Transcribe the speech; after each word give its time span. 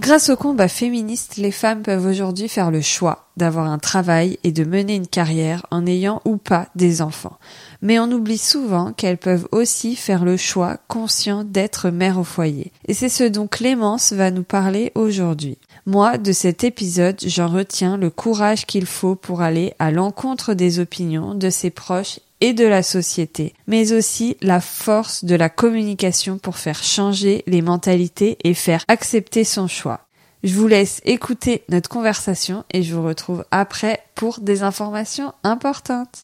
Grâce 0.00 0.30
au 0.30 0.36
combat 0.36 0.68
féministe, 0.68 1.36
les 1.38 1.50
femmes 1.50 1.82
peuvent 1.82 2.06
aujourd'hui 2.06 2.48
faire 2.48 2.70
le 2.70 2.80
choix 2.80 3.26
d'avoir 3.36 3.66
un 3.66 3.78
travail 3.78 4.38
et 4.44 4.52
de 4.52 4.64
mener 4.64 4.94
une 4.94 5.08
carrière 5.08 5.66
en 5.70 5.86
ayant 5.86 6.22
ou 6.24 6.36
pas 6.36 6.68
des 6.76 7.02
enfants. 7.02 7.36
Mais 7.82 7.98
on 7.98 8.10
oublie 8.10 8.38
souvent 8.38 8.92
qu'elles 8.92 9.18
peuvent 9.18 9.48
aussi 9.50 9.96
faire 9.96 10.24
le 10.24 10.36
choix 10.36 10.76
conscient 10.86 11.42
d'être 11.42 11.90
mère 11.90 12.18
au 12.18 12.24
foyer. 12.24 12.72
Et 12.86 12.94
c'est 12.94 13.08
ce 13.08 13.24
dont 13.24 13.48
Clémence 13.48 14.12
va 14.12 14.30
nous 14.30 14.44
parler 14.44 14.92
aujourd'hui. 14.94 15.58
Moi, 15.84 16.16
de 16.16 16.32
cet 16.32 16.64
épisode, 16.64 17.18
j'en 17.26 17.48
retiens 17.48 17.96
le 17.96 18.10
courage 18.10 18.66
qu'il 18.66 18.86
faut 18.86 19.16
pour 19.16 19.42
aller 19.42 19.74
à 19.78 19.90
l'encontre 19.90 20.54
des 20.54 20.78
opinions 20.78 21.34
de 21.34 21.50
ses 21.50 21.70
proches 21.70 22.20
et 22.40 22.52
de 22.52 22.64
la 22.64 22.82
société, 22.82 23.54
mais 23.66 23.92
aussi 23.92 24.36
la 24.40 24.60
force 24.60 25.24
de 25.24 25.34
la 25.34 25.48
communication 25.48 26.38
pour 26.38 26.56
faire 26.56 26.82
changer 26.82 27.42
les 27.46 27.62
mentalités 27.62 28.38
et 28.44 28.54
faire 28.54 28.84
accepter 28.88 29.44
son 29.44 29.68
choix. 29.68 30.00
Je 30.44 30.54
vous 30.54 30.68
laisse 30.68 31.00
écouter 31.04 31.64
notre 31.68 31.88
conversation 31.88 32.64
et 32.72 32.82
je 32.82 32.94
vous 32.94 33.02
retrouve 33.02 33.44
après 33.50 34.00
pour 34.14 34.40
des 34.40 34.62
informations 34.62 35.32
importantes. 35.42 36.20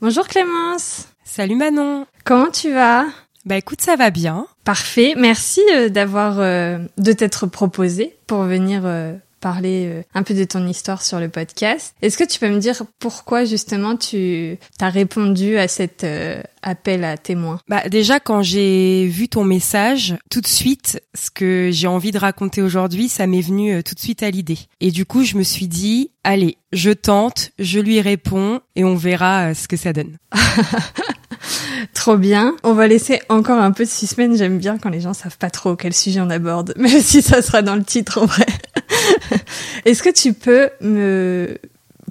Bonjour 0.00 0.26
Clémence. 0.26 1.06
Salut 1.24 1.54
Manon. 1.54 2.06
Comment 2.24 2.50
tu 2.50 2.72
vas? 2.72 3.06
Bah 3.44 3.56
écoute, 3.56 3.80
ça 3.80 3.96
va 3.96 4.10
bien. 4.10 4.46
Parfait. 4.64 5.14
Merci 5.16 5.60
euh, 5.74 5.88
d'avoir 5.90 6.40
euh, 6.40 6.78
de 6.96 7.12
t'être 7.12 7.46
proposé 7.46 8.16
pour 8.26 8.42
venir 8.42 8.82
euh, 8.84 9.14
parler 9.44 9.84
euh, 9.86 10.02
un 10.14 10.22
peu 10.22 10.32
de 10.32 10.44
ton 10.44 10.66
histoire 10.66 11.02
sur 11.02 11.20
le 11.20 11.28
podcast. 11.28 11.94
Est-ce 12.00 12.16
que 12.16 12.24
tu 12.24 12.38
peux 12.38 12.48
me 12.48 12.60
dire 12.60 12.82
pourquoi 12.98 13.44
justement 13.44 13.94
tu 13.94 14.56
as 14.80 14.88
répondu 14.88 15.58
à 15.58 15.68
cet 15.68 16.02
euh, 16.02 16.40
appel 16.62 17.04
à 17.04 17.18
témoins? 17.18 17.60
Bah 17.68 17.86
déjà 17.90 18.20
quand 18.20 18.42
j'ai 18.42 19.06
vu 19.06 19.28
ton 19.28 19.44
message, 19.44 20.16
tout 20.30 20.40
de 20.40 20.46
suite 20.46 21.02
ce 21.12 21.30
que 21.30 21.68
j'ai 21.70 21.86
envie 21.86 22.10
de 22.10 22.16
raconter 22.16 22.62
aujourd'hui, 22.62 23.10
ça 23.10 23.26
m'est 23.26 23.42
venu 23.42 23.74
euh, 23.74 23.82
tout 23.82 23.94
de 23.94 24.00
suite 24.00 24.22
à 24.22 24.30
l'idée. 24.30 24.60
Et 24.80 24.90
du 24.90 25.04
coup, 25.04 25.24
je 25.24 25.36
me 25.36 25.42
suis 25.42 25.68
dit 25.68 26.10
allez, 26.24 26.56
je 26.72 26.92
tente, 26.92 27.50
je 27.58 27.80
lui 27.80 28.00
réponds 28.00 28.60
et 28.76 28.84
on 28.84 28.94
verra 28.94 29.52
ce 29.52 29.68
que 29.68 29.76
ça 29.76 29.92
donne. 29.92 30.16
Trop 31.92 32.16
bien. 32.16 32.56
On 32.62 32.72
va 32.72 32.86
laisser 32.86 33.20
encore 33.28 33.58
un 33.58 33.72
peu 33.72 33.84
de 33.84 33.90
suspense. 33.90 34.38
J'aime 34.38 34.58
bien 34.58 34.78
quand 34.78 34.90
les 34.90 35.00
gens 35.00 35.14
savent 35.14 35.38
pas 35.38 35.50
trop 35.50 35.76
quel 35.76 35.92
sujet 35.92 36.20
on 36.20 36.30
aborde, 36.30 36.74
même 36.78 37.00
si 37.00 37.22
ça 37.22 37.42
sera 37.42 37.62
dans 37.62 37.76
le 37.76 37.84
titre 37.84 38.22
en 38.22 38.26
vrai. 38.26 38.46
Est-ce 39.84 40.02
que 40.02 40.10
tu 40.10 40.32
peux 40.32 40.70
me 40.80 41.58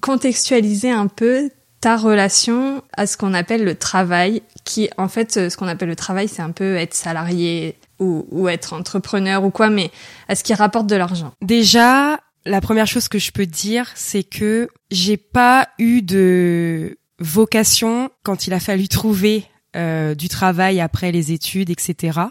contextualiser 0.02 0.92
un 0.92 1.08
peu 1.08 1.50
ta 1.80 1.97
relation 1.97 2.81
à 2.96 3.08
ce 3.08 3.18
qu'on 3.18 3.34
appelle 3.34 3.64
le 3.64 3.75
travail, 3.75 4.42
qui 4.64 4.90
en 4.97 5.09
fait, 5.09 5.50
ce 5.50 5.58
qu'on 5.58 5.68
appelle 5.68 5.90
le 5.90 5.96
travail, 5.96 6.28
c'est 6.28 6.42
un 6.42 6.52
peu 6.52 6.76
être 6.76 6.94
salarié 6.94 7.76
ou, 8.00 8.26
ou 8.31 8.47
être 8.47 8.74
entrepreneur 8.74 9.44
ou 9.44 9.50
quoi, 9.50 9.70
mais 9.70 9.92
à 10.30 10.36
ce 10.36 10.44
qui 10.44 10.53
rapporte 10.53 10.88
de 10.88 10.96
l'argent? 10.96 11.34
Déjà, 11.42 12.20
la 12.46 12.62
première 12.62 12.88
chose 12.88 13.08
que 13.08 13.20
je 13.20 13.31
peux 13.31 13.46
dire, 13.46 13.92
c'est 13.96 14.24
que 14.24 14.70
j'ai 14.92 15.18
pas 15.18 15.70
eu 15.80 16.02
de 16.02 16.97
vocation 17.20 18.09
quand 18.24 18.47
il 18.47 18.53
a 18.53 18.59
fallu 18.59 18.88
trouver 18.88 19.46
euh, 19.75 20.16
du 20.16 20.29
travail 20.29 20.79
après 20.81 21.11
les 21.11 21.31
études, 21.31 21.69
etc 21.69 22.22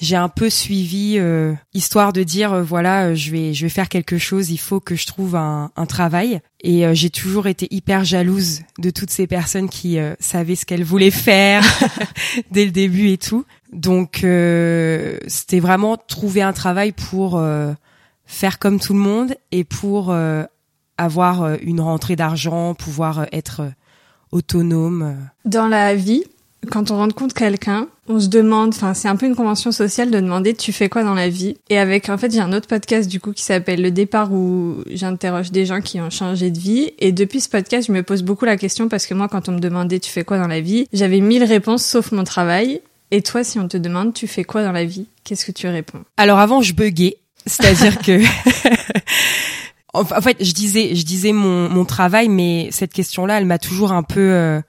j'ai 0.00 0.16
un 0.16 0.28
peu 0.28 0.50
suivi 0.50 1.16
euh, 1.18 1.54
histoire 1.72 2.12
de 2.12 2.24
dire 2.24 2.52
euh, 2.52 2.62
voilà 2.62 3.06
euh, 3.06 3.14
je 3.14 3.30
vais 3.30 3.54
je 3.54 3.64
vais 3.64 3.70
faire 3.70 3.88
quelque 3.88 4.18
chose 4.18 4.50
il 4.50 4.58
faut 4.58 4.80
que 4.80 4.96
je 4.96 5.06
trouve 5.06 5.36
un, 5.36 5.70
un 5.76 5.86
travail. 5.86 6.40
Et 6.66 6.86
j'ai 6.94 7.10
toujours 7.10 7.46
été 7.46 7.68
hyper 7.70 8.04
jalouse 8.04 8.60
de 8.78 8.88
toutes 8.88 9.10
ces 9.10 9.26
personnes 9.26 9.68
qui 9.68 9.98
savaient 10.18 10.54
ce 10.54 10.64
qu'elles 10.64 10.82
voulaient 10.82 11.10
faire 11.10 11.62
dès 12.52 12.64
le 12.64 12.70
début 12.70 13.10
et 13.10 13.18
tout. 13.18 13.44
Donc 13.70 14.20
c'était 15.26 15.60
vraiment 15.60 15.98
trouver 15.98 16.40
un 16.40 16.54
travail 16.54 16.92
pour 16.92 17.38
faire 18.24 18.58
comme 18.58 18.80
tout 18.80 18.94
le 18.94 18.98
monde 18.98 19.34
et 19.52 19.64
pour 19.64 20.16
avoir 20.96 21.54
une 21.60 21.82
rentrée 21.82 22.16
d'argent 22.16 22.72
pouvoir 22.72 23.26
être 23.30 23.70
autonome 24.32 25.18
dans 25.44 25.68
la 25.68 25.94
vie 25.94 26.24
quand 26.64 26.90
on 26.90 26.96
rencontre 26.96 27.34
quelqu'un, 27.34 27.88
on 28.08 28.20
se 28.20 28.28
demande, 28.28 28.70
enfin 28.70 28.94
c'est 28.94 29.08
un 29.08 29.16
peu 29.16 29.26
une 29.26 29.34
convention 29.34 29.72
sociale 29.72 30.10
de 30.10 30.20
demander 30.20 30.54
tu 30.54 30.72
fais 30.72 30.88
quoi 30.88 31.04
dans 31.04 31.14
la 31.14 31.28
vie? 31.28 31.56
Et 31.70 31.78
avec 31.78 32.08
en 32.08 32.18
fait 32.18 32.32
j'ai 32.32 32.40
un 32.40 32.52
autre 32.52 32.66
podcast 32.66 33.08
du 33.08 33.20
coup 33.20 33.32
qui 33.32 33.42
s'appelle 33.42 33.80
Le 33.80 33.90
départ 33.90 34.32
où 34.32 34.76
j'interroge 34.90 35.50
des 35.50 35.66
gens 35.66 35.80
qui 35.80 36.00
ont 36.00 36.10
changé 36.10 36.50
de 36.50 36.58
vie. 36.58 36.92
Et 36.98 37.12
depuis 37.12 37.40
ce 37.40 37.48
podcast 37.48 37.86
je 37.88 37.92
me 37.92 38.02
pose 38.02 38.22
beaucoup 38.22 38.44
la 38.44 38.56
question 38.56 38.88
parce 38.88 39.06
que 39.06 39.14
moi 39.14 39.28
quand 39.28 39.48
on 39.48 39.52
me 39.52 39.60
demandait 39.60 40.00
tu 40.00 40.10
fais 40.10 40.24
quoi 40.24 40.38
dans 40.38 40.48
la 40.48 40.60
vie, 40.60 40.86
j'avais 40.92 41.20
mille 41.20 41.44
réponses 41.44 41.84
sauf 41.84 42.12
mon 42.12 42.24
travail. 42.24 42.80
Et 43.10 43.22
toi 43.22 43.44
si 43.44 43.58
on 43.58 43.68
te 43.68 43.76
demande 43.76 44.12
tu 44.12 44.26
fais 44.26 44.44
quoi 44.44 44.62
dans 44.62 44.72
la 44.72 44.84
vie, 44.84 45.06
qu'est-ce 45.24 45.44
que 45.44 45.52
tu 45.52 45.66
réponds? 45.68 46.04
Alors 46.16 46.38
avant 46.38 46.62
je 46.62 46.74
buguais, 46.74 47.18
c'est-à-dire 47.46 47.98
que 47.98 48.20
en 49.94 50.04
fait 50.04 50.36
je 50.40 50.52
disais 50.52 50.94
je 50.94 51.04
disais 51.04 51.32
mon, 51.32 51.68
mon 51.68 51.84
travail 51.84 52.28
mais 52.28 52.68
cette 52.70 52.92
question 52.92 53.24
là 53.24 53.38
elle 53.38 53.46
m'a 53.46 53.58
toujours 53.58 53.92
un 53.92 54.02
peu 54.02 54.20
euh, 54.20 54.60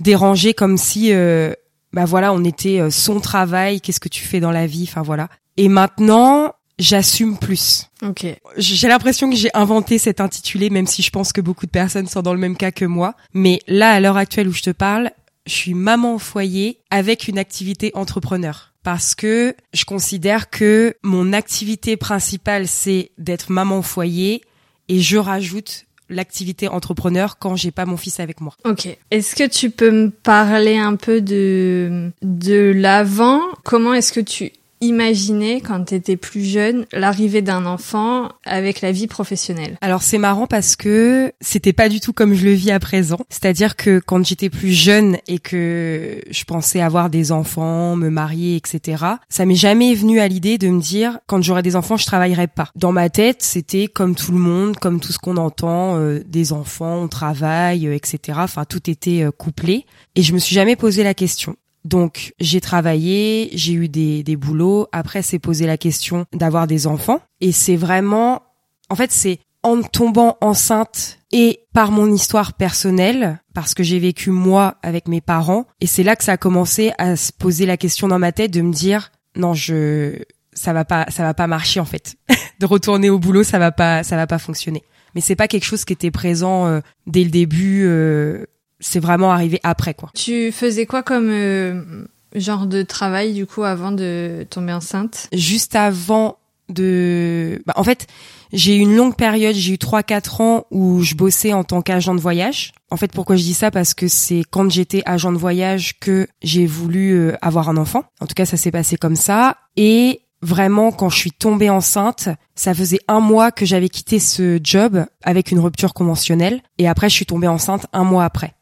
dérangé 0.00 0.54
comme 0.54 0.76
si 0.76 1.12
euh, 1.12 1.52
bah 1.92 2.04
voilà 2.04 2.32
on 2.32 2.44
était 2.44 2.80
euh, 2.80 2.90
son 2.90 3.20
travail 3.20 3.80
qu'est-ce 3.80 4.00
que 4.00 4.08
tu 4.08 4.24
fais 4.24 4.40
dans 4.40 4.50
la 4.50 4.66
vie 4.66 4.86
enfin 4.88 5.02
voilà. 5.02 5.28
Et 5.56 5.68
maintenant 5.68 6.54
j'assume 6.78 7.36
plus. 7.36 7.90
Ok. 8.02 8.26
J'ai 8.56 8.88
l'impression 8.88 9.28
que 9.28 9.36
j'ai 9.36 9.50
inventé 9.54 9.98
cet 9.98 10.20
intitulé 10.20 10.70
même 10.70 10.86
si 10.86 11.02
je 11.02 11.10
pense 11.10 11.32
que 11.32 11.40
beaucoup 11.40 11.66
de 11.66 11.70
personnes 11.70 12.06
sont 12.06 12.22
dans 12.22 12.32
le 12.32 12.40
même 12.40 12.56
cas 12.56 12.70
que 12.70 12.84
moi. 12.84 13.14
Mais 13.34 13.60
là 13.66 13.92
à 13.92 14.00
l'heure 14.00 14.16
actuelle 14.16 14.48
où 14.48 14.52
je 14.52 14.62
te 14.62 14.70
parle 14.70 15.10
je 15.46 15.54
suis 15.54 15.74
maman 15.74 16.14
au 16.14 16.18
foyer 16.18 16.80
avec 16.90 17.26
une 17.28 17.38
activité 17.38 17.90
entrepreneur. 17.94 18.72
Parce 18.82 19.14
que 19.14 19.54
je 19.74 19.84
considère 19.84 20.48
que 20.48 20.94
mon 21.02 21.32
activité 21.32 21.96
principale 21.96 22.66
c'est 22.66 23.10
d'être 23.18 23.50
maman 23.50 23.78
au 23.78 23.82
foyer 23.82 24.42
et 24.88 25.00
je 25.00 25.18
rajoute 25.18 25.86
l'activité 26.10 26.68
entrepreneur 26.68 27.38
quand 27.38 27.56
j'ai 27.56 27.70
pas 27.70 27.86
mon 27.86 27.96
fils 27.96 28.20
avec 28.20 28.40
moi. 28.40 28.54
Ok. 28.64 28.88
Est-ce 29.10 29.34
que 29.36 29.48
tu 29.48 29.70
peux 29.70 29.90
me 29.90 30.10
parler 30.10 30.76
un 30.76 30.96
peu 30.96 31.20
de 31.20 32.10
de 32.22 32.72
l'avant? 32.74 33.40
Comment 33.64 33.94
est-ce 33.94 34.12
que 34.12 34.20
tu 34.20 34.52
imaginer 34.80 35.60
quand 35.60 35.84
tu 35.84 35.94
étais 35.94 36.16
plus 36.16 36.44
jeune 36.44 36.86
l'arrivée 36.92 37.42
d'un 37.42 37.66
enfant 37.66 38.30
avec 38.44 38.80
la 38.80 38.92
vie 38.92 39.06
professionnelle 39.06 39.76
Alors 39.80 40.02
c'est 40.02 40.18
marrant 40.18 40.46
parce 40.46 40.76
que 40.76 41.32
c'était 41.40 41.72
pas 41.72 41.88
du 41.88 42.00
tout 42.00 42.12
comme 42.12 42.34
je 42.34 42.44
le 42.44 42.52
vis 42.52 42.70
à 42.70 42.80
présent. 42.80 43.18
C'est-à-dire 43.28 43.76
que 43.76 44.00
quand 44.04 44.24
j'étais 44.24 44.50
plus 44.50 44.72
jeune 44.72 45.18
et 45.28 45.38
que 45.38 46.20
je 46.30 46.44
pensais 46.44 46.80
avoir 46.80 47.10
des 47.10 47.32
enfants, 47.32 47.96
me 47.96 48.08
marier, 48.08 48.56
etc. 48.56 49.04
Ça 49.28 49.46
m'est 49.46 49.54
jamais 49.54 49.94
venu 49.94 50.20
à 50.20 50.28
l'idée 50.28 50.58
de 50.58 50.68
me 50.68 50.80
dire 50.80 51.18
quand 51.26 51.42
j'aurai 51.42 51.62
des 51.62 51.76
enfants 51.76 51.96
je 51.96 52.06
travaillerai 52.06 52.46
pas. 52.46 52.70
Dans 52.74 52.92
ma 52.92 53.10
tête 53.10 53.42
c'était 53.42 53.86
comme 53.86 54.14
tout 54.14 54.32
le 54.32 54.38
monde, 54.38 54.76
comme 54.76 55.00
tout 55.00 55.12
ce 55.12 55.18
qu'on 55.18 55.36
entend, 55.36 55.96
euh, 55.96 56.22
des 56.26 56.52
enfants, 56.52 57.02
on 57.02 57.08
travaille, 57.08 57.86
euh, 57.86 57.94
etc. 57.94 58.38
Enfin 58.42 58.64
tout 58.64 58.88
était 58.88 59.22
euh, 59.22 59.30
couplé 59.30 59.84
et 60.14 60.22
je 60.22 60.32
me 60.32 60.38
suis 60.38 60.54
jamais 60.54 60.76
posé 60.76 61.02
la 61.02 61.14
question. 61.14 61.56
Donc 61.84 62.34
j'ai 62.40 62.60
travaillé, 62.60 63.50
j'ai 63.54 63.72
eu 63.72 63.88
des, 63.88 64.22
des 64.22 64.36
boulots. 64.36 64.86
Après, 64.92 65.22
c'est 65.22 65.38
poser 65.38 65.66
la 65.66 65.78
question 65.78 66.26
d'avoir 66.32 66.66
des 66.66 66.86
enfants. 66.86 67.20
Et 67.40 67.52
c'est 67.52 67.76
vraiment, 67.76 68.42
en 68.88 68.96
fait, 68.96 69.12
c'est 69.12 69.40
en 69.62 69.82
tombant 69.82 70.36
enceinte 70.40 71.18
et 71.32 71.60
par 71.72 71.90
mon 71.90 72.12
histoire 72.12 72.54
personnelle, 72.54 73.40
parce 73.54 73.74
que 73.74 73.82
j'ai 73.82 73.98
vécu 73.98 74.30
moi 74.30 74.76
avec 74.82 75.06
mes 75.06 75.20
parents, 75.20 75.66
et 75.80 75.86
c'est 75.86 76.02
là 76.02 76.16
que 76.16 76.24
ça 76.24 76.32
a 76.32 76.36
commencé 76.36 76.92
à 76.98 77.14
se 77.16 77.32
poser 77.32 77.66
la 77.66 77.76
question 77.76 78.08
dans 78.08 78.18
ma 78.18 78.32
tête 78.32 78.50
de 78.50 78.62
me 78.62 78.72
dire 78.72 79.12
non, 79.36 79.54
je 79.54 80.22
ça 80.52 80.72
va 80.72 80.84
pas 80.84 81.06
ça 81.10 81.22
va 81.22 81.34
pas 81.34 81.46
marcher 81.46 81.78
en 81.78 81.84
fait. 81.84 82.16
de 82.60 82.66
retourner 82.66 83.10
au 83.10 83.18
boulot, 83.18 83.44
ça 83.44 83.58
va 83.58 83.70
pas 83.70 84.02
ça 84.02 84.16
va 84.16 84.26
pas 84.26 84.38
fonctionner. 84.38 84.82
Mais 85.14 85.20
c'est 85.20 85.36
pas 85.36 85.48
quelque 85.48 85.64
chose 85.64 85.84
qui 85.84 85.92
était 85.92 86.10
présent 86.10 86.66
euh, 86.66 86.80
dès 87.06 87.24
le 87.24 87.30
début. 87.30 87.84
Euh, 87.84 88.46
c'est 88.80 89.00
vraiment 89.00 89.30
arrivé 89.30 89.60
après 89.62 89.94
quoi. 89.94 90.10
Tu 90.14 90.50
faisais 90.52 90.86
quoi 90.86 91.02
comme 91.02 91.28
euh, 91.30 92.04
genre 92.34 92.66
de 92.66 92.82
travail 92.82 93.32
du 93.34 93.46
coup 93.46 93.62
avant 93.62 93.92
de 93.92 94.46
tomber 94.50 94.72
enceinte? 94.72 95.28
Juste 95.32 95.76
avant 95.76 96.38
de... 96.68 97.62
Bah, 97.66 97.74
en 97.76 97.84
fait, 97.84 98.06
j'ai 98.52 98.76
eu 98.76 98.80
une 98.80 98.96
longue 98.96 99.16
période, 99.16 99.54
j'ai 99.54 99.74
eu 99.74 99.76
3-4 99.76 100.42
ans 100.42 100.64
où 100.70 101.02
je 101.02 101.14
bossais 101.14 101.52
en 101.52 101.64
tant 101.64 101.82
qu'agent 101.82 102.14
de 102.14 102.20
voyage. 102.20 102.72
En 102.90 102.96
fait, 102.96 103.12
pourquoi 103.12 103.36
je 103.36 103.42
dis 103.42 103.54
ça? 103.54 103.70
Parce 103.70 103.94
que 103.94 104.08
c'est 104.08 104.42
quand 104.50 104.70
j'étais 104.70 105.02
agent 105.06 105.32
de 105.32 105.38
voyage 105.38 105.98
que 106.00 106.26
j'ai 106.42 106.66
voulu 106.66 107.12
euh, 107.12 107.36
avoir 107.42 107.68
un 107.68 107.76
enfant. 107.76 108.04
En 108.20 108.26
tout 108.26 108.34
cas, 108.34 108.46
ça 108.46 108.56
s'est 108.56 108.70
passé 108.70 108.96
comme 108.96 109.16
ça. 109.16 109.56
Et 109.76 110.22
vraiment, 110.42 110.90
quand 110.90 111.08
je 111.08 111.16
suis 111.16 111.32
tombée 111.32 111.70
enceinte, 111.70 112.28
ça 112.54 112.74
faisait 112.74 113.00
un 113.08 113.20
mois 113.20 113.52
que 113.52 113.64
j'avais 113.64 113.88
quitté 113.88 114.18
ce 114.18 114.58
job 114.62 115.04
avec 115.22 115.50
une 115.50 115.60
rupture 115.60 115.94
conventionnelle. 115.94 116.62
Et 116.78 116.88
après, 116.88 117.08
je 117.08 117.14
suis 117.14 117.26
tombée 117.26 117.48
enceinte 117.48 117.86
un 117.92 118.04
mois 118.04 118.24
après. 118.24 118.54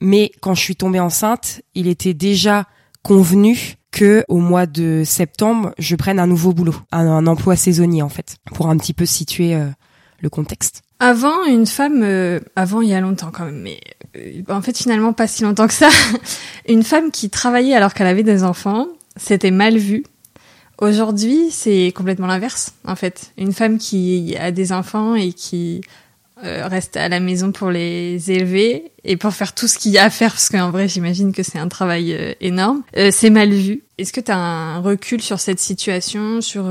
Mais 0.00 0.30
quand 0.40 0.54
je 0.54 0.60
suis 0.60 0.76
tombée 0.76 1.00
enceinte, 1.00 1.62
il 1.74 1.88
était 1.88 2.14
déjà 2.14 2.66
convenu 3.02 3.76
que 3.92 4.24
au 4.28 4.38
mois 4.38 4.66
de 4.66 5.02
septembre, 5.04 5.72
je 5.78 5.96
prenne 5.96 6.18
un 6.18 6.26
nouveau 6.26 6.52
boulot, 6.52 6.74
un, 6.92 7.26
emploi 7.26 7.56
saisonnier 7.56 8.02
en 8.02 8.08
fait, 8.08 8.36
pour 8.52 8.68
un 8.68 8.76
petit 8.76 8.92
peu 8.92 9.06
situer 9.06 9.54
euh, 9.54 9.68
le 10.20 10.28
contexte. 10.28 10.82
Avant, 10.98 11.44
une 11.44 11.66
femme, 11.66 12.02
euh, 12.02 12.40
avant 12.56 12.82
il 12.82 12.90
y 12.90 12.94
a 12.94 13.00
longtemps 13.00 13.30
quand 13.30 13.46
même, 13.46 13.62
mais 13.62 13.80
euh, 14.16 14.42
en 14.48 14.60
fait 14.60 14.76
finalement 14.76 15.12
pas 15.12 15.26
si 15.26 15.44
longtemps 15.44 15.66
que 15.66 15.72
ça, 15.72 15.88
une 16.68 16.82
femme 16.82 17.10
qui 17.10 17.30
travaillait 17.30 17.74
alors 17.74 17.94
qu'elle 17.94 18.06
avait 18.06 18.22
des 18.22 18.44
enfants, 18.44 18.86
c'était 19.16 19.50
mal 19.50 19.78
vu. 19.78 20.04
Aujourd'hui, 20.78 21.50
c'est 21.50 21.90
complètement 21.96 22.26
l'inverse 22.26 22.74
en 22.86 22.96
fait. 22.96 23.32
Une 23.38 23.52
femme 23.52 23.78
qui 23.78 24.36
a 24.38 24.50
des 24.50 24.72
enfants 24.72 25.14
et 25.14 25.32
qui 25.32 25.80
euh, 26.44 26.68
reste 26.68 26.98
à 26.98 27.08
la 27.08 27.18
maison 27.18 27.50
pour 27.50 27.70
les 27.70 28.30
élever 28.30 28.92
et 29.04 29.16
pour 29.16 29.32
faire 29.32 29.54
tout 29.54 29.66
ce 29.66 29.78
qu'il 29.78 29.92
y 29.92 29.96
a 29.96 30.04
à 30.04 30.10
faire 30.10 30.32
parce 30.32 30.50
qu'en 30.50 30.70
vrai 30.70 30.86
j'imagine 30.86 31.32
que 31.32 31.42
c'est 31.42 31.58
un 31.58 31.68
travail 31.68 32.12
euh, 32.12 32.34
énorme. 32.42 32.82
Euh, 32.98 33.10
c'est 33.10 33.30
mal 33.30 33.54
vu. 33.54 33.84
Est-ce 33.96 34.12
que 34.12 34.20
tu 34.20 34.30
as 34.30 34.36
un 34.36 34.80
recul 34.80 35.22
sur 35.22 35.40
cette 35.40 35.60
situation 35.60 36.42
sur 36.42 36.68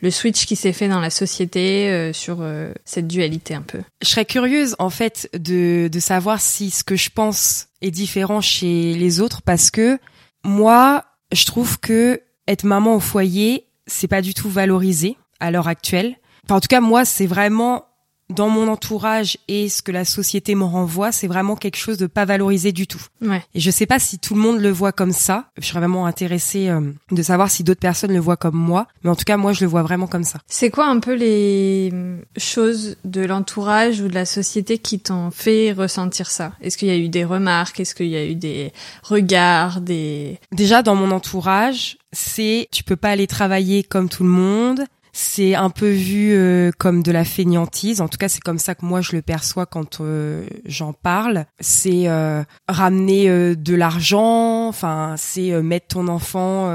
le 0.00 0.10
switch 0.12 0.46
qui 0.46 0.54
s'est 0.54 0.72
fait 0.72 0.86
dans 0.86 1.00
la 1.00 1.10
société 1.10 2.12
sur 2.12 2.46
cette 2.84 3.08
dualité 3.08 3.56
un 3.56 3.62
peu? 3.62 3.80
Je 4.00 4.06
serais 4.06 4.24
curieuse 4.24 4.76
en 4.78 4.88
fait 4.88 5.28
de 5.36 5.88
de 5.90 5.98
savoir 5.98 6.40
si 6.40 6.70
ce 6.70 6.84
que 6.84 6.94
je 6.94 7.10
pense 7.10 7.66
est 7.82 7.90
différent 7.90 8.40
chez 8.40 8.94
les 8.94 9.20
autres 9.20 9.42
parce 9.42 9.72
que 9.72 9.98
moi 10.44 11.02
je 11.32 11.44
trouve 11.46 11.80
que 11.80 12.20
être 12.46 12.62
maman 12.62 12.94
au 12.94 13.00
foyer 13.00 13.64
c'est 13.88 14.06
pas 14.06 14.22
du 14.22 14.32
tout 14.32 14.48
valorisé 14.48 15.16
à 15.40 15.50
l'heure 15.50 15.66
actuelle. 15.66 16.14
Enfin, 16.44 16.58
en 16.58 16.60
tout 16.60 16.68
cas 16.68 16.80
moi 16.80 17.04
c'est 17.04 17.26
vraiment 17.26 17.87
dans 18.30 18.48
mon 18.48 18.68
entourage 18.68 19.38
et 19.48 19.68
ce 19.68 19.82
que 19.82 19.92
la 19.92 20.04
société 20.04 20.54
me 20.54 20.64
renvoie, 20.64 21.12
c'est 21.12 21.26
vraiment 21.26 21.56
quelque 21.56 21.76
chose 21.76 21.96
de 21.96 22.06
pas 22.06 22.24
valorisé 22.24 22.72
du 22.72 22.86
tout. 22.86 23.02
Ouais. 23.22 23.42
Et 23.54 23.60
je 23.60 23.70
sais 23.70 23.86
pas 23.86 23.98
si 23.98 24.18
tout 24.18 24.34
le 24.34 24.40
monde 24.40 24.60
le 24.60 24.70
voit 24.70 24.92
comme 24.92 25.12
ça. 25.12 25.46
Je 25.58 25.66
serais 25.66 25.80
vraiment 25.80 26.06
intéressée 26.06 26.68
euh, 26.68 26.80
de 27.10 27.22
savoir 27.22 27.50
si 27.50 27.64
d'autres 27.64 27.80
personnes 27.80 28.12
le 28.12 28.20
voient 28.20 28.36
comme 28.36 28.56
moi. 28.56 28.86
Mais 29.02 29.10
en 29.10 29.16
tout 29.16 29.24
cas, 29.24 29.36
moi, 29.36 29.52
je 29.52 29.62
le 29.62 29.70
vois 29.70 29.82
vraiment 29.82 30.06
comme 30.06 30.24
ça. 30.24 30.40
C'est 30.46 30.70
quoi 30.70 30.86
un 30.86 31.00
peu 31.00 31.14
les 31.14 31.92
choses 32.36 32.96
de 33.04 33.22
l'entourage 33.22 34.00
ou 34.00 34.08
de 34.08 34.14
la 34.14 34.26
société 34.26 34.78
qui 34.78 35.00
t'ont 35.00 35.30
fait 35.30 35.72
ressentir 35.72 36.30
ça? 36.30 36.52
Est-ce 36.60 36.76
qu'il 36.76 36.88
y 36.88 36.92
a 36.92 36.96
eu 36.96 37.08
des 37.08 37.24
remarques? 37.24 37.80
Est-ce 37.80 37.94
qu'il 37.94 38.08
y 38.08 38.16
a 38.16 38.24
eu 38.24 38.34
des 38.34 38.72
regards 39.02 39.80
des... 39.80 40.38
Déjà, 40.52 40.82
dans 40.82 40.94
mon 40.94 41.10
entourage, 41.10 41.98
c'est 42.12 42.68
tu 42.72 42.84
peux 42.84 42.96
pas 42.96 43.10
aller 43.10 43.26
travailler 43.26 43.82
comme 43.82 44.08
tout 44.08 44.24
le 44.24 44.30
monde 44.30 44.84
c'est 45.12 45.54
un 45.54 45.70
peu 45.70 45.90
vu 45.90 46.32
euh, 46.32 46.70
comme 46.78 47.02
de 47.02 47.12
la 47.12 47.24
fainéantise. 47.24 48.00
En 48.00 48.08
tout 48.08 48.18
cas, 48.18 48.28
c'est 48.28 48.42
comme 48.42 48.58
ça 48.58 48.74
que 48.74 48.84
moi 48.84 49.00
je 49.00 49.16
le 49.16 49.22
perçois 49.22 49.66
quand 49.66 50.00
euh, 50.00 50.46
j'en 50.64 50.92
parle. 50.92 51.46
C'est 51.60 52.08
euh, 52.08 52.42
ramener 52.68 53.28
de 53.56 53.74
l'argent, 53.74 54.68
enfin, 54.68 55.14
c'est 55.16 55.62
mettre 55.62 55.88
ton 55.88 56.08
enfant 56.08 56.68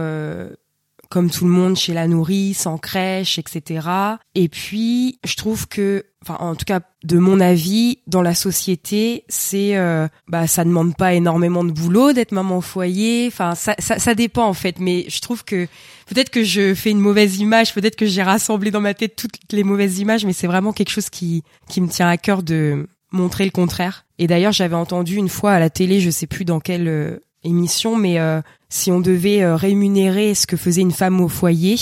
comme 1.14 1.30
tout 1.30 1.46
le 1.46 1.52
monde 1.52 1.76
chez 1.76 1.94
la 1.94 2.08
nourrice, 2.08 2.66
en 2.66 2.80
crèche, 2.80 3.38
etc. 3.38 3.88
Et 4.34 4.50
puis, 4.50 5.20
je 5.24 5.36
trouve 5.36 5.68
que, 5.68 6.06
enfin, 6.24 6.38
en 6.40 6.56
tout 6.56 6.66
cas, 6.66 6.80
de 7.04 7.20
mon 7.20 7.40
avis, 7.40 8.00
dans 8.08 8.24
la 8.24 8.34
société, 8.34 9.24
c'est, 9.30 9.78
euh, 9.78 10.08
bah, 10.28 10.48
ça 10.48 10.64
demande 10.64 10.96
pas 10.96 11.14
énormément 11.14 11.64
de 11.64 11.72
boulot 11.72 12.14
d'être 12.14 12.32
maman 12.32 12.58
au 12.58 12.62
foyer. 12.62 13.28
Enfin, 13.28 13.54
ça, 13.54 13.76
ça, 13.78 14.00
ça, 14.00 14.16
dépend 14.16 14.48
en 14.48 14.56
fait. 14.56 14.80
Mais 14.80 15.06
je 15.08 15.22
trouve 15.22 15.46
que 15.46 15.68
peut-être 16.08 16.32
que 16.32 16.44
je 16.44 16.74
fais 16.74 16.90
une 16.90 17.00
mauvaise 17.00 17.38
image, 17.38 17.76
peut-être 17.76 17.96
que 17.96 18.08
j'ai 18.08 18.24
rassemblé 18.24 18.72
dans 18.72 18.82
ma 18.82 18.96
tête 18.96 19.16
toutes 19.16 19.38
les 19.52 19.64
mauvaises 19.64 20.00
images, 20.00 20.26
mais 20.26 20.34
c'est 20.34 20.48
vraiment 20.48 20.74
quelque 20.74 20.90
chose 20.90 21.12
qui, 21.12 21.44
qui 21.70 21.80
me 21.80 21.90
tient 21.90 22.10
à 22.10 22.18
cœur 22.18 22.42
de 22.42 22.88
montrer 23.12 23.46
le 23.46 23.52
contraire. 23.52 24.08
Et 24.18 24.26
d'ailleurs, 24.26 24.52
j'avais 24.52 24.76
entendu 24.76 25.18
une 25.18 25.30
fois 25.30 25.52
à 25.52 25.60
la 25.60 25.70
télé, 25.70 26.00
je 26.00 26.10
sais 26.10 26.26
plus 26.26 26.44
dans 26.44 26.60
quelle 26.60 26.88
euh, 26.88 27.20
émission, 27.44 27.96
mais 27.96 28.20
euh, 28.20 28.42
si 28.70 28.92
on 28.92 29.00
devait 29.00 29.42
euh, 29.42 29.56
rémunérer 29.56 30.34
ce 30.36 30.48
que 30.48 30.58
faisait 30.58 30.82
une 30.82 30.92
femme 30.92 31.22
au 31.22 31.28
foyer, 31.28 31.78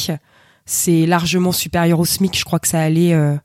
c'est 0.65 1.05
largement 1.05 1.51
supérieur 1.51 1.99
au 1.99 2.05
SMIC. 2.05 2.37
Je 2.37 2.45
crois 2.45 2.59
que 2.59 2.67
ça 2.67 2.81
allait 2.81 3.13
euh, 3.13 3.35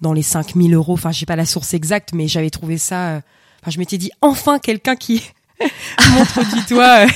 dans 0.00 0.12
les 0.12 0.22
5000 0.22 0.74
euros. 0.74 0.94
Enfin, 0.94 1.12
j'ai 1.12 1.26
pas 1.26 1.36
la 1.36 1.46
source 1.46 1.74
exacte, 1.74 2.10
mais 2.14 2.28
j'avais 2.28 2.50
trouvé 2.50 2.78
ça. 2.78 3.20
Enfin, 3.60 3.70
je 3.70 3.78
m'étais 3.78 3.98
dit 3.98 4.10
enfin 4.20 4.58
quelqu'un 4.58 4.96
qui 4.96 5.22
montre 6.10 6.54
du 6.54 6.74
doigt 6.74 7.06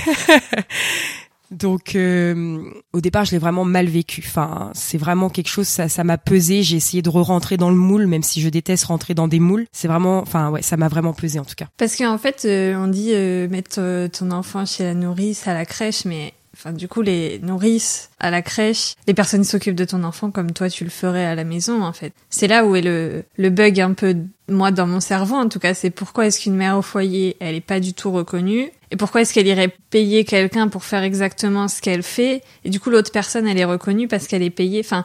donc 1.51 1.95
euh, 1.95 2.61
au 2.93 3.01
départ, 3.01 3.25
je 3.25 3.33
l'ai 3.33 3.39
vraiment 3.39 3.65
mal 3.65 3.87
vécu. 3.87 4.23
Enfin, 4.27 4.71
c'est 4.75 4.99
vraiment 4.99 5.31
quelque 5.31 5.49
chose 5.49 5.69
ça 5.69 5.89
ça 5.89 6.05
m'a 6.05 6.19
pesé, 6.19 6.63
j'ai 6.63 6.77
essayé 6.77 7.03
de 7.03 7.09
re-rentrer 7.09 7.57
dans 7.57 7.71
le 7.71 7.77
moule 7.77 8.07
même 8.07 8.23
si 8.23 8.41
je 8.41 8.49
déteste 8.49 8.85
rentrer 8.85 9.15
dans 9.15 9.29
des 9.29 9.41
moules. 9.41 9.67
C'est 9.73 9.89
vraiment 9.89 10.19
enfin 10.19 10.51
ouais, 10.51 10.63
ça 10.63 10.77
m'a 10.77 10.89
vraiment 10.89 11.13
pesé 11.13 11.39
en 11.39 11.45
tout 11.45 11.55
cas. 11.57 11.67
Parce 11.77 11.97
qu'en 11.97 12.19
fait, 12.19 12.45
euh, 12.45 12.75
on 12.77 12.89
dit 12.89 13.11
euh, 13.13 13.49
mettre 13.49 14.09
ton 14.09 14.31
enfant 14.31 14.67
chez 14.67 14.85
la 14.85 14.95
nourrice 14.95 15.47
à 15.47 15.55
la 15.55 15.65
crèche 15.65 16.05
mais 16.05 16.35
enfin 16.55 16.73
du 16.73 16.89
coup 16.89 17.03
les 17.03 17.39
nourrices 17.41 18.11
à 18.19 18.31
la 18.31 18.43
crèche, 18.43 18.95
les 19.07 19.15
personnes 19.15 19.45
s'occupent 19.45 19.77
de 19.77 19.85
ton 19.85 20.05
enfant 20.05 20.31
comme 20.31 20.53
toi 20.53 20.71
tu 20.71 20.85
le 20.85 20.91
ferais 20.91 21.27
à 21.27 21.35
la 21.35 21.45
maison 21.45 21.83
en 21.83 21.93
fait. 21.93 22.13
C'est 22.31 22.49
là 22.49 22.65
où 22.65 22.75
est 22.77 22.83
le 22.83 23.25
le 23.37 23.51
bug 23.51 23.81
un 23.81 23.93
peu 23.93 24.17
moi 24.49 24.71
dans 24.71 24.87
mon 24.87 25.01
cerveau 25.01 25.37
en 25.37 25.49
tout 25.49 25.59
cas, 25.59 25.75
c'est 25.75 25.91
pourquoi 25.91 26.27
est-ce 26.27 26.41
qu'une 26.41 26.57
mère 26.57 26.79
au 26.79 26.83
foyer, 26.83 27.37
elle 27.41 27.55
est 27.55 27.61
pas 27.61 27.81
du 27.81 27.93
tout 27.95 28.11
reconnue? 28.11 28.71
Et 28.91 28.97
pourquoi 28.97 29.23
est-ce 29.23 29.35
qu'elle 29.35 29.47
irait 29.47 29.75
payer 29.91 30.25
quelqu'un 30.25 30.69
pour 30.69 30.85
faire 30.85 31.03
exactement 31.03 31.69
ce 31.69 31.81
qu'elle 31.81 32.03
fait? 32.03 32.43
Et 32.65 32.71
du 32.71 32.81
coup, 32.81 32.91
l'autre 32.91 33.11
personne, 33.11 33.47
elle 33.47 33.59
est 33.59 33.65
reconnue 33.65 34.09
parce 34.09 34.27
qu'elle 34.27 34.43
est 34.43 34.51
payée. 34.51 34.81
Enfin, 34.85 35.05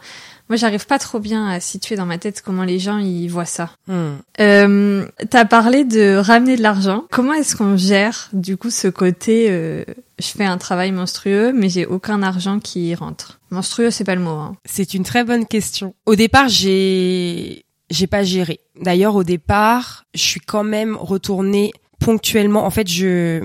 moi, 0.50 0.57
j'arrive 0.57 0.86
pas 0.86 1.00
trop 1.00 1.19
bien 1.19 1.48
à 1.48 1.60
situer 1.60 1.95
dans 1.95 2.06
ma 2.06 2.18
tête 2.18 2.42
comment 2.42 2.63
les 2.63 2.78
gens 2.78 2.98
y 2.98 3.28
voient 3.28 3.45
ça. 3.45 3.72
Hmm. 3.88 4.16
Euh, 4.39 5.06
T'as 5.29 5.46
parlé 5.46 5.86
de 5.86 6.17
ramener 6.17 6.58
de 6.58 6.62
l'argent. 6.62 7.06
Comment 7.10 7.34
est-ce 7.34 7.56
qu'on 7.56 7.77
gère 7.77 8.29
du 8.34 8.58
coup 8.58 8.70
ce 8.70 8.88
côté 8.88 9.48
euh, 9.50 9.84
je 10.20 10.27
fais 10.27 10.46
un 10.46 10.58
travail 10.58 10.91
monstrueux, 10.91 11.53
mais 11.53 11.70
j'ai 11.70 11.86
aucun 11.86 12.22
argent 12.22 12.60
qui 12.60 12.94
rentre? 12.94 13.39
Monstrueux, 13.50 13.91
c'est 13.91 14.03
pas 14.03 14.15
le 14.15 14.22
mot. 14.22 14.32
Hein. 14.32 14.56
C'est 14.65 14.94
une 14.94 15.03
très 15.03 15.24
bonne 15.24 15.46
question. 15.46 15.96
Au 16.06 16.15
départ, 16.15 16.50
j'ai 16.50 17.65
j'ai 17.89 18.08
pas 18.08 18.24
géré. 18.24 18.60
D'ailleurs, 18.79 19.15
au 19.15 19.24
départ, 19.24 20.06
je 20.13 20.22
suis 20.22 20.39
quand 20.39 20.63
même 20.63 20.96
retournée 20.96 21.72
ponctuellement. 22.00 22.65
En 22.65 22.70
fait, 22.72 22.88
je 22.88 23.41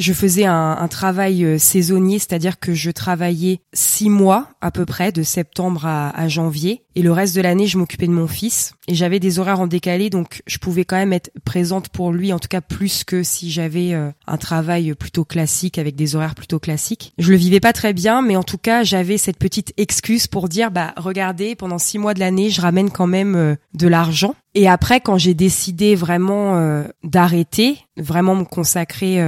je 0.00 0.12
faisais 0.12 0.46
un, 0.46 0.76
un 0.78 0.88
travail 0.88 1.44
euh, 1.44 1.58
saisonnier, 1.58 2.18
c'est-à-dire 2.18 2.58
que 2.58 2.74
je 2.74 2.90
travaillais 2.90 3.60
six 3.72 4.10
mois 4.10 4.48
à 4.60 4.70
peu 4.70 4.86
près, 4.86 5.12
de 5.12 5.22
septembre 5.22 5.86
à, 5.86 6.10
à 6.10 6.28
janvier, 6.28 6.82
et 6.96 7.02
le 7.02 7.12
reste 7.12 7.36
de 7.36 7.40
l'année, 7.40 7.66
je 7.66 7.78
m'occupais 7.78 8.06
de 8.06 8.12
mon 8.12 8.26
fils. 8.26 8.74
Et 8.88 8.94
j'avais 8.94 9.20
des 9.20 9.38
horaires 9.38 9.60
en 9.60 9.68
décalé, 9.68 10.10
donc 10.10 10.42
je 10.46 10.58
pouvais 10.58 10.84
quand 10.84 10.96
même 10.96 11.12
être 11.12 11.30
présente 11.44 11.88
pour 11.90 12.12
lui, 12.12 12.32
en 12.32 12.38
tout 12.38 12.48
cas 12.48 12.60
plus 12.60 13.04
que 13.04 13.22
si 13.22 13.50
j'avais 13.50 13.94
euh, 13.94 14.10
un 14.26 14.36
travail 14.36 14.94
plutôt 14.94 15.24
classique 15.24 15.78
avec 15.78 15.94
des 15.94 16.16
horaires 16.16 16.34
plutôt 16.34 16.58
classiques. 16.58 17.12
Je 17.18 17.30
le 17.30 17.36
vivais 17.36 17.60
pas 17.60 17.72
très 17.72 17.92
bien, 17.92 18.22
mais 18.22 18.36
en 18.36 18.42
tout 18.42 18.58
cas, 18.58 18.82
j'avais 18.82 19.18
cette 19.18 19.38
petite 19.38 19.72
excuse 19.76 20.26
pour 20.26 20.48
dire, 20.48 20.70
bah 20.70 20.92
regardez, 20.96 21.54
pendant 21.54 21.78
six 21.78 21.98
mois 21.98 22.14
de 22.14 22.20
l'année, 22.20 22.50
je 22.50 22.60
ramène 22.60 22.90
quand 22.90 23.06
même 23.06 23.36
euh, 23.36 23.54
de 23.74 23.86
l'argent. 23.86 24.34
Et 24.54 24.68
après, 24.68 25.00
quand 25.00 25.16
j'ai 25.16 25.34
décidé 25.34 25.94
vraiment 25.94 26.56
euh, 26.56 26.84
d'arrêter, 27.04 27.78
vraiment 27.96 28.34
me 28.34 28.44
consacrer 28.44 29.22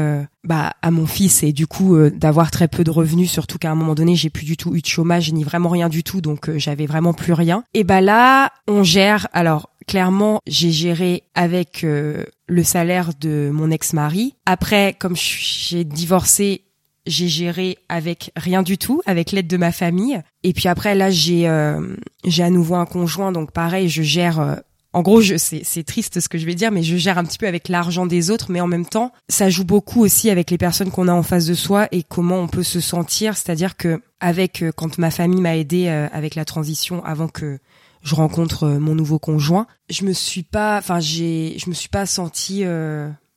bah, 0.45 0.73
à 0.83 0.91
mon 0.91 1.07
fils 1.07 1.43
et 1.43 1.53
du 1.53 1.67
coup 1.67 1.97
d'avoir 2.11 2.51
très 2.51 2.69
peu 2.69 2.85
de 2.85 2.91
revenus, 2.91 3.31
surtout 3.31 3.59
qu'à 3.59 3.71
un 3.71 3.75
moment 3.75 3.95
donné, 3.95 4.17
j'ai 4.17 4.31
plus 4.31 4.45
du 4.45 4.57
tout 4.57 4.75
eu 4.75 4.81
de 4.81 4.87
chômage 4.87 5.33
ni 5.33 5.45
vraiment 5.45 5.69
rien 5.69 5.89
du 5.89 6.03
tout, 6.03 6.21
donc 6.21 6.51
j'avais 6.57 6.87
vraiment 6.87 7.13
plus 7.13 7.35
rien 7.35 7.65
et 7.75 7.85
bah 7.85 8.01
là, 8.01 8.51
on 8.67 8.83
gère. 8.83 9.29
Alors 9.33 9.73
clairement, 9.83 10.41
j'ai 10.47 10.71
géré 10.71 11.25
avec 11.35 11.85
euh, 11.85 12.25
le 12.47 12.65
salaire 12.65 13.11
de 13.21 13.51
mon 13.53 13.71
ex-mari. 13.71 14.35
Après, 14.47 14.95
comme 14.99 15.17
j'ai 15.17 15.85
divorcé, 15.85 16.63
j'ai 17.07 17.29
géré 17.29 17.79
avec 17.89 18.31
rien 18.37 18.63
du 18.63 18.79
tout, 18.79 19.03
avec 19.07 19.33
l'aide 19.33 19.49
de 19.49 19.57
ma 19.57 19.73
famille. 19.73 20.21
Et 20.45 20.53
puis 20.53 20.69
après, 20.69 20.95
là, 20.95 21.11
j'ai 21.11 21.49
euh, 21.49 21.95
j'ai 22.25 22.43
à 22.43 22.51
nouveau 22.51 22.77
un 22.77 22.87
conjoint, 22.87 23.33
donc 23.33 23.53
pareil, 23.53 23.89
je 23.89 24.03
gère 24.03 24.41
euh, 24.41 24.57
en 24.95 25.01
gros, 25.01 25.23
c'est 25.23 25.85
triste 25.85 26.21
ce 26.21 26.29
que 26.29 26.37
je 26.37 26.45
vais 26.45 26.55
dire, 26.55 26.71
mais 26.71 26.83
je 26.83 26.97
gère 26.97 27.17
un 27.17 27.25
petit 27.25 27.39
peu 27.39 27.47
avec 27.47 27.69
l'argent 27.69 28.05
des 28.05 28.31
autres, 28.31 28.51
mais 28.51 28.61
en 28.61 28.67
même 28.67 28.85
temps, 28.85 29.13
ça 29.29 29.49
joue 29.49 29.65
beaucoup 29.65 30.03
aussi 30.03 30.29
avec 30.29 30.51
les 30.51 30.59
personnes 30.59 30.91
qu'on 30.91 31.09
a 31.09 31.15
en 31.15 31.23
face 31.23 31.47
de 31.47 31.55
soi 31.55 31.89
et 31.93 32.03
comment 32.03 32.41
on 32.41 32.47
peut 32.47 32.63
se 32.63 32.81
sentir. 32.81 33.37
C'est-à-dire 33.37 33.79
que 33.79 34.03
avec 34.21 34.63
euh, 34.63 34.71
quand 34.75 34.99
ma 34.99 35.11
famille 35.11 35.41
m'a 35.41 35.57
aidé 35.57 35.87
euh, 35.89 36.09
avec 36.13 36.35
la 36.35 36.45
transition 36.45 37.03
avant 37.07 37.29
que 37.29 37.59
je 38.03 38.15
rencontre 38.15 38.65
euh, 38.65 38.79
mon 38.79 38.95
nouveau 38.95 39.19
conjoint, 39.19 39.67
je 39.89 40.05
me 40.05 40.13
suis 40.13 40.43
pas, 40.43 40.77
enfin 40.77 41.01
j'ai, 41.01 41.57
je 41.59 41.71
me 41.71 41.75
suis 41.75 41.89
pas 41.89 42.05
senti 42.05 42.65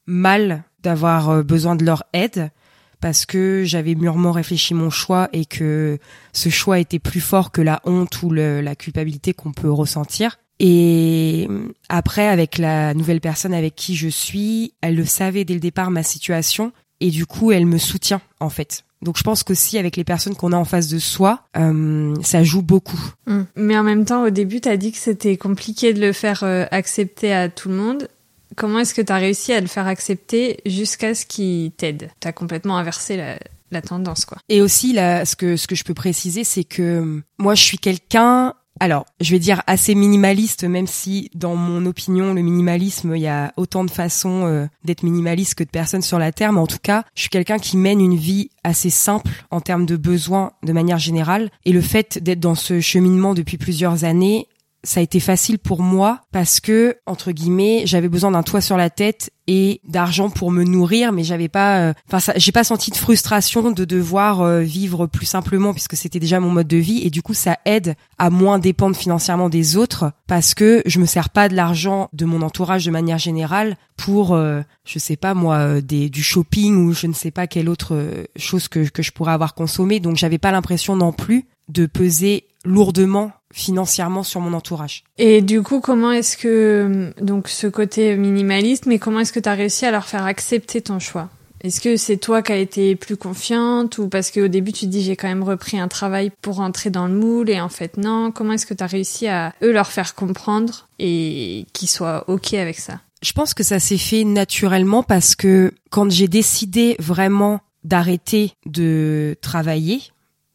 mal 0.05 0.63
d'avoir 0.83 1.43
besoin 1.43 1.75
de 1.75 1.85
leur 1.85 2.03
aide 2.13 2.51
parce 2.99 3.25
que 3.25 3.63
j'avais 3.65 3.95
mûrement 3.95 4.31
réfléchi 4.31 4.73
mon 4.73 4.89
choix 4.89 5.29
et 5.31 5.45
que 5.45 5.99
ce 6.33 6.49
choix 6.49 6.79
était 6.79 6.99
plus 6.99 7.21
fort 7.21 7.51
que 7.51 7.61
la 7.61 7.81
honte 7.85 8.21
ou 8.23 8.31
la 8.31 8.75
culpabilité 8.75 9.33
qu'on 9.33 9.51
peut 9.51 9.71
ressentir. 9.71 10.37
Et 10.59 11.47
après, 11.89 12.27
avec 12.27 12.57
la 12.57 12.93
nouvelle 12.93 13.21
personne 13.21 13.53
avec 13.53 13.75
qui 13.75 13.95
je 13.95 14.07
suis, 14.07 14.73
elle 14.81 14.95
le 14.95 15.05
savait 15.05 15.43
dès 15.43 15.53
le 15.53 15.59
départ 15.59 15.91
ma 15.91 16.03
situation 16.03 16.71
et 17.01 17.09
du 17.09 17.25
coup, 17.25 17.51
elle 17.51 17.65
me 17.65 17.77
soutient 17.77 18.21
en 18.39 18.49
fait. 18.49 18.83
Donc 19.01 19.17
je 19.17 19.23
pense 19.23 19.43
qu'aussi 19.43 19.77
avec 19.77 19.97
les 19.97 20.03
personnes 20.03 20.35
qu'on 20.35 20.51
a 20.51 20.57
en 20.57 20.65
face 20.65 20.87
de 20.87 20.97
soi, 20.97 21.43
euh, 21.57 22.15
ça 22.23 22.43
joue 22.43 22.61
beaucoup. 22.61 22.99
Mm. 23.27 23.41
Mais 23.55 23.77
en 23.77 23.83
même 23.83 24.05
temps, 24.05 24.23
au 24.25 24.29
début, 24.29 24.61
tu 24.61 24.69
as 24.69 24.77
dit 24.77 24.91
que 24.91 24.97
c'était 24.97 25.37
compliqué 25.37 25.93
de 25.93 26.01
le 26.01 26.13
faire 26.13 26.43
euh, 26.43 26.65
accepter 26.71 27.33
à 27.33 27.49
tout 27.49 27.69
le 27.69 27.75
monde. 27.75 28.07
Comment 28.55 28.79
est-ce 28.79 28.93
que 28.93 29.01
tu 29.01 29.11
as 29.11 29.17
réussi 29.17 29.51
à 29.51 29.59
le 29.59 29.67
faire 29.67 29.87
accepter 29.87 30.59
jusqu'à 30.65 31.13
ce 31.13 31.25
qu'il 31.25 31.71
t'aide? 31.71 32.09
Tu 32.21 32.27
as 32.27 32.31
complètement 32.31 32.77
inversé 32.77 33.17
la, 33.17 33.37
la, 33.71 33.81
tendance, 33.81 34.23
quoi. 34.23 34.37
Et 34.47 34.61
aussi, 34.61 34.93
là, 34.93 35.25
ce 35.25 35.35
que, 35.35 35.57
ce 35.57 35.67
que 35.67 35.75
je 35.75 35.83
peux 35.83 35.93
préciser, 35.93 36.45
c'est 36.45 36.63
que 36.63 37.21
moi, 37.37 37.53
je 37.53 37.63
suis 37.63 37.77
quelqu'un 37.77 38.53
alors, 38.81 39.05
je 39.21 39.31
vais 39.31 39.39
dire 39.39 39.63
assez 39.67 39.95
minimaliste, 39.95 40.65
même 40.65 40.87
si 40.87 41.29
dans 41.33 41.55
mon 41.55 41.85
opinion, 41.85 42.33
le 42.33 42.41
minimalisme, 42.41 43.15
il 43.15 43.21
y 43.21 43.27
a 43.27 43.53
autant 43.55 43.85
de 43.85 43.91
façons 43.91 44.45
euh, 44.45 44.67
d'être 44.83 45.03
minimaliste 45.03 45.55
que 45.55 45.63
de 45.63 45.69
personnes 45.69 46.01
sur 46.01 46.19
la 46.19 46.33
Terre. 46.33 46.51
Mais 46.51 46.59
en 46.59 46.67
tout 46.67 46.79
cas, 46.83 47.05
je 47.15 47.21
suis 47.21 47.29
quelqu'un 47.29 47.57
qui 47.57 47.77
mène 47.77 48.01
une 48.01 48.17
vie 48.17 48.49
assez 48.65 48.89
simple 48.89 49.45
en 49.49 49.61
termes 49.61 49.85
de 49.85 49.95
besoins 49.95 50.51
de 50.63 50.73
manière 50.73 50.99
générale. 50.99 51.51
Et 51.63 51.71
le 51.71 51.81
fait 51.81 52.21
d'être 52.21 52.41
dans 52.41 52.55
ce 52.55 52.81
cheminement 52.81 53.33
depuis 53.33 53.57
plusieurs 53.57 54.03
années, 54.03 54.47
ça 54.85 54.99
a 54.99 55.03
été 55.03 55.19
facile 55.19 55.59
pour 55.59 55.81
moi 55.81 56.21
parce 56.31 56.59
que 56.59 56.97
entre 57.05 57.31
guillemets 57.31 57.83
j'avais 57.85 58.07
besoin 58.07 58.31
d'un 58.31 58.43
toit 58.43 58.61
sur 58.61 58.77
la 58.77 58.89
tête 58.89 59.31
et 59.47 59.81
d'argent 59.87 60.29
pour 60.29 60.51
me 60.51 60.63
nourrir 60.63 61.11
mais 61.11 61.23
j'avais 61.23 61.49
pas 61.49 61.79
euh, 61.79 61.93
enfin 62.11 62.33
j'ai 62.35 62.51
pas 62.51 62.63
senti 62.63 62.91
de 62.91 62.95
frustration 62.95 63.71
de 63.71 63.85
devoir 63.85 64.41
euh, 64.41 64.61
vivre 64.61 65.07
plus 65.07 65.25
simplement 65.25 65.73
puisque 65.73 65.95
c'était 65.95 66.19
déjà 66.19 66.39
mon 66.39 66.51
mode 66.51 66.67
de 66.67 66.77
vie 66.77 67.01
et 67.03 67.09
du 67.09 67.21
coup 67.21 67.33
ça 67.33 67.57
aide 67.65 67.95
à 68.17 68.29
moins 68.29 68.59
dépendre 68.59 68.95
financièrement 68.95 69.49
des 69.49 69.75
autres 69.75 70.11
parce 70.27 70.53
que 70.53 70.81
je 70.85 70.99
me 70.99 71.05
sers 71.05 71.29
pas 71.29 71.49
de 71.49 71.55
l'argent 71.55 72.09
de 72.13 72.25
mon 72.25 72.41
entourage 72.41 72.85
de 72.85 72.91
manière 72.91 73.17
générale 73.17 73.77
pour 73.97 74.33
euh, 74.33 74.61
je 74.85 74.99
sais 74.99 75.17
pas 75.17 75.33
moi 75.33 75.81
des 75.81 76.09
du 76.09 76.23
shopping 76.23 76.85
ou 76.85 76.93
je 76.93 77.07
ne 77.07 77.13
sais 77.13 77.31
pas 77.31 77.47
quelle 77.47 77.69
autre 77.69 78.25
chose 78.35 78.67
que 78.67 78.87
que 78.87 79.01
je 79.01 79.11
pourrais 79.11 79.33
avoir 79.33 79.55
consommé 79.55 79.99
donc 79.99 80.15
j'avais 80.15 80.37
pas 80.37 80.51
l'impression 80.51 80.95
non 80.95 81.11
plus 81.11 81.45
de 81.69 81.87
peser 81.87 82.45
lourdement 82.65 83.31
financièrement 83.53 84.23
sur 84.23 84.41
mon 84.41 84.53
entourage. 84.53 85.03
Et 85.17 85.41
du 85.41 85.61
coup, 85.61 85.79
comment 85.79 86.11
est-ce 86.11 86.35
que 86.35 87.13
donc 87.21 87.47
ce 87.47 87.67
côté 87.67 88.17
minimaliste, 88.17 88.85
mais 88.85 88.99
comment 88.99 89.21
est-ce 89.21 89.31
que 89.31 89.39
tu 89.39 89.47
as 89.49 89.53
réussi 89.53 89.85
à 89.85 89.91
leur 89.91 90.05
faire 90.05 90.25
accepter 90.25 90.81
ton 90.81 90.99
choix? 90.99 91.29
Est-ce 91.65 91.81
que 91.81 91.97
c'est 91.97 92.17
toi 92.17 92.43
qui 92.43 92.51
as 92.51 92.57
été 92.57 92.95
plus 92.95 93.17
confiante 93.17 93.97
ou 93.97 94.07
parce 94.07 94.29
qu'au 94.29 94.47
début 94.47 94.71
tu 94.71 94.85
dis 94.85 95.01
j'ai 95.01 95.15
quand 95.15 95.27
même 95.27 95.41
repris 95.41 95.79
un 95.79 95.87
travail 95.87 96.31
pour 96.41 96.57
rentrer 96.57 96.91
dans 96.91 97.07
le 97.07 97.13
moule 97.15 97.49
et 97.49 97.59
en 97.59 97.69
fait 97.69 97.97
non, 97.97 98.31
comment 98.31 98.53
est-ce 98.53 98.67
que 98.67 98.75
tu 98.75 98.83
as 98.83 98.87
réussi 98.87 99.27
à 99.27 99.51
eux 99.63 99.71
leur 99.71 99.87
faire 99.87 100.13
comprendre 100.13 100.87
et 100.99 101.65
qu'ils 101.73 101.89
soient 101.89 102.25
OK 102.29 102.53
avec 102.53 102.77
ça? 102.77 102.99
Je 103.23 103.31
pense 103.31 103.55
que 103.55 103.63
ça 103.63 103.79
s'est 103.79 103.97
fait 103.97 104.23
naturellement 104.23 105.01
parce 105.01 105.33
que 105.33 105.73
quand 105.89 106.11
j'ai 106.11 106.27
décidé 106.27 106.97
vraiment 106.99 107.61
d'arrêter 107.83 108.51
de 108.67 109.35
travailler, 109.41 110.01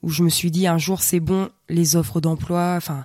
où 0.03 0.11
je 0.11 0.23
me 0.23 0.29
suis 0.29 0.53
dit 0.53 0.69
un 0.69 0.79
jour 0.79 1.01
c'est 1.01 1.19
bon, 1.19 1.49
les 1.71 1.97
offres 1.97 2.21
d'emploi, 2.21 2.75
enfin 2.77 3.05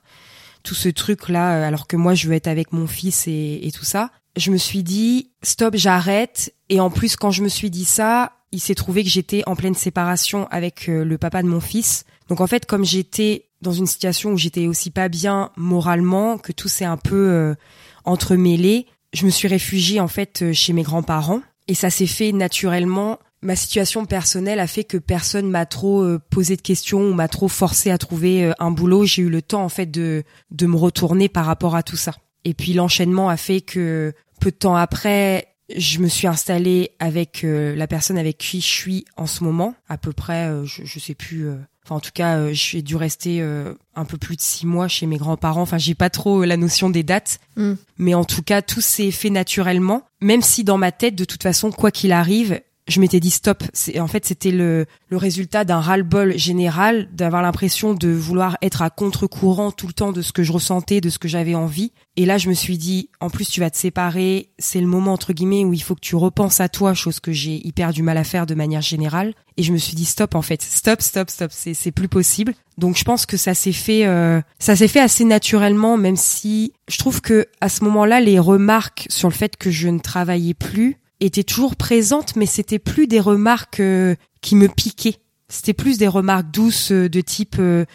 tout 0.63 0.75
ce 0.75 0.89
truc 0.89 1.29
là, 1.29 1.55
euh, 1.55 1.67
alors 1.67 1.87
que 1.87 1.95
moi 1.95 2.15
je 2.15 2.27
veux 2.27 2.33
être 2.33 2.47
avec 2.47 2.73
mon 2.73 2.87
fils 2.87 3.25
et, 3.27 3.71
tout 3.73 3.85
ça. 3.85 4.11
Je 4.35 4.51
me 4.51 4.57
suis 4.57 4.83
dit 4.83 5.31
stop, 5.43 5.75
j'arrête. 5.77 6.53
Et 6.69 6.79
en 6.79 6.89
plus 6.89 7.15
quand 7.15 7.31
je 7.31 7.43
me 7.43 7.47
suis 7.47 7.69
dit 7.69 7.85
ça, 7.85 8.33
il 8.51 8.59
s'est 8.59 8.75
trouvé 8.75 9.03
que 9.03 9.09
j'étais 9.09 9.43
en 9.45 9.55
pleine 9.55 9.75
séparation 9.75 10.47
avec 10.49 10.89
euh, 10.89 11.05
le 11.05 11.17
papa 11.17 11.41
de 11.41 11.47
mon 11.47 11.61
fils. 11.61 12.05
Donc 12.27 12.41
en 12.41 12.47
fait 12.47 12.65
comme 12.65 12.83
j'étais 12.83 13.49
dans 13.61 13.71
une 13.71 13.87
situation 13.87 14.31
où 14.31 14.37
j'étais 14.37 14.67
aussi 14.67 14.91
pas 14.91 15.07
bien 15.07 15.51
moralement, 15.55 16.37
que 16.37 16.51
tout 16.51 16.67
s'est 16.67 16.85
un 16.85 16.97
peu 16.97 17.29
euh, 17.29 17.55
entremêlé, 18.03 18.87
je 19.13 19.25
me 19.25 19.31
suis 19.31 19.47
réfugiée 19.47 19.99
en 19.99 20.07
fait 20.07 20.51
chez 20.51 20.73
mes 20.73 20.83
grands-parents. 20.83 21.41
Et 21.67 21.73
ça 21.73 21.89
s'est 21.89 22.07
fait 22.07 22.31
naturellement 22.31 23.19
ma 23.45 23.55
situation 23.55 24.05
personnelle 24.05 24.59
a 24.59 24.67
fait 24.67 24.83
que 24.83 24.97
personne 24.97 25.49
m'a 25.49 25.65
trop 25.65 26.01
euh, 26.01 26.19
posé 26.29 26.55
de 26.57 26.61
questions 26.61 27.01
ou 27.01 27.13
m'a 27.13 27.27
trop 27.27 27.47
forcé 27.47 27.91
à 27.91 27.97
trouver 27.97 28.43
euh, 28.43 28.53
un 28.59 28.71
boulot. 28.71 29.05
J'ai 29.05 29.21
eu 29.21 29.29
le 29.29 29.41
temps 29.41 29.63
en 29.63 29.69
fait 29.69 29.85
de 29.85 30.23
de 30.51 30.65
me 30.65 30.75
retourner 30.75 31.29
par 31.29 31.45
rapport 31.45 31.75
à 31.75 31.83
tout 31.83 31.95
ça. 31.95 32.15
Et 32.43 32.53
puis 32.53 32.73
l'enchaînement 32.73 33.29
a 33.29 33.37
fait 33.37 33.61
que 33.61 34.13
peu 34.41 34.51
de 34.51 34.55
temps 34.55 34.75
après, 34.75 35.47
je 35.75 35.99
me 35.99 36.07
suis 36.07 36.27
installée 36.27 36.91
avec 36.99 37.43
euh, 37.43 37.75
la 37.75 37.87
personne 37.87 38.17
avec 38.17 38.37
qui 38.37 38.61
je 38.61 38.67
suis 38.67 39.05
en 39.15 39.27
ce 39.27 39.43
moment, 39.43 39.75
à 39.87 39.97
peu 39.97 40.11
près, 40.11 40.51
je, 40.65 40.83
je 40.83 40.99
sais 40.99 41.15
plus. 41.15 41.47
Enfin, 41.83 41.95
en 41.95 41.99
tout 41.99 42.11
cas, 42.13 42.51
j'ai 42.51 42.81
dû 42.81 42.95
rester 42.95 43.41
un 43.41 44.05
peu 44.05 44.17
plus 44.17 44.35
de 44.35 44.41
six 44.41 44.65
mois 44.65 44.87
chez 44.87 45.05
mes 45.05 45.17
grands-parents. 45.17 45.61
Enfin, 45.61 45.77
j'ai 45.77 45.93
pas 45.93 46.09
trop 46.09 46.43
la 46.43 46.57
notion 46.57 46.89
des 46.89 47.03
dates, 47.03 47.39
mm. 47.57 47.73
mais 47.99 48.15
en 48.15 48.25
tout 48.25 48.41
cas, 48.41 48.63
tout 48.63 48.81
s'est 48.81 49.11
fait 49.11 49.29
naturellement. 49.29 50.01
Même 50.19 50.41
si 50.41 50.63
dans 50.63 50.77
ma 50.77 50.91
tête, 50.91 51.15
de 51.15 51.25
toute 51.25 51.43
façon, 51.43 51.71
quoi 51.71 51.91
qu'il 51.91 52.11
arrive, 52.11 52.59
je 52.87 52.99
m'étais 52.99 53.19
dit 53.19 53.31
stop. 53.31 53.63
En 53.99 54.07
fait 54.07 54.25
c'était 54.25 54.51
le, 54.51 54.85
le 55.09 55.17
résultat 55.17 55.65
d'un 55.65 55.79
ras-le-bol 55.79 56.37
général, 56.37 57.09
d'avoir 57.13 57.41
l'impression 57.41 57.93
de 57.93 58.09
vouloir 58.09 58.57
être 58.61 58.81
à 58.81 58.89
contre-courant 58.89 59.71
tout 59.71 59.87
le 59.87 59.93
temps 59.93 60.11
de 60.11 60.21
ce 60.21 60.31
que 60.31 60.43
je 60.43 60.51
ressentais, 60.51 61.01
de 61.01 61.09
ce 61.09 61.17
que 61.17 61.27
j'avais 61.27 61.55
envie. 61.55 61.91
Et 62.15 62.25
là 62.25 62.37
je 62.37 62.47
me 62.47 62.53
suis 62.53 62.77
dit 62.77 63.09
en 63.19 63.29
plus 63.29 63.49
tu 63.49 63.59
vas 63.59 63.69
te 63.69 63.77
séparer, 63.77 64.49
c'est 64.59 64.81
le 64.81 64.87
moment 64.87 65.13
entre 65.13 65.33
guillemets 65.33 65.65
où 65.65 65.73
il 65.73 65.81
faut 65.81 65.95
que 65.95 66.01
tu 66.01 66.15
repenses 66.15 66.59
à 66.59 66.69
toi, 66.69 66.93
chose 66.93 67.19
que 67.19 67.31
j'ai 67.31 67.65
hyper 67.65 67.91
du 67.91 68.03
mal 68.03 68.17
à 68.17 68.23
faire 68.23 68.45
de 68.45 68.55
manière 68.55 68.81
générale. 68.81 69.33
Et 69.57 69.63
je 69.63 69.71
me 69.71 69.77
suis 69.77 69.95
dit 69.95 70.05
stop 70.05 70.35
en 70.35 70.41
fait, 70.41 70.61
stop, 70.61 71.01
stop, 71.01 71.29
stop, 71.29 71.51
c'est 71.51 71.73
c'est 71.73 71.91
plus 71.91 72.09
possible. 72.09 72.53
Donc 72.77 72.97
je 72.97 73.03
pense 73.03 73.25
que 73.25 73.37
ça 73.37 73.53
s'est 73.53 73.71
fait 73.71 74.05
euh, 74.05 74.41
ça 74.59 74.75
s'est 74.75 74.87
fait 74.87 74.99
assez 74.99 75.23
naturellement, 75.23 75.97
même 75.97 76.17
si 76.17 76.73
je 76.87 76.97
trouve 76.99 77.21
que 77.21 77.47
à 77.61 77.69
ce 77.69 77.83
moment-là 77.85 78.19
les 78.19 78.37
remarques 78.37 79.07
sur 79.09 79.27
le 79.29 79.33
fait 79.33 79.55
que 79.57 79.71
je 79.71 79.87
ne 79.87 79.99
travaillais 79.99 80.53
plus 80.53 80.97
était 81.19 81.43
toujours 81.43 81.75
présente, 81.75 82.35
mais 82.35 82.45
c'était 82.45 82.79
plus 82.79 83.07
des 83.07 83.19
remarques 83.19 83.79
euh, 83.79 84.15
qui 84.41 84.55
me 84.55 84.67
piquaient. 84.67 85.17
C'était 85.49 85.73
plus 85.73 85.97
des 85.97 86.07
remarques 86.07 86.51
douces 86.51 86.91
euh, 86.91 87.09
de 87.09 87.21
type 87.21 87.55
euh, 87.59 87.85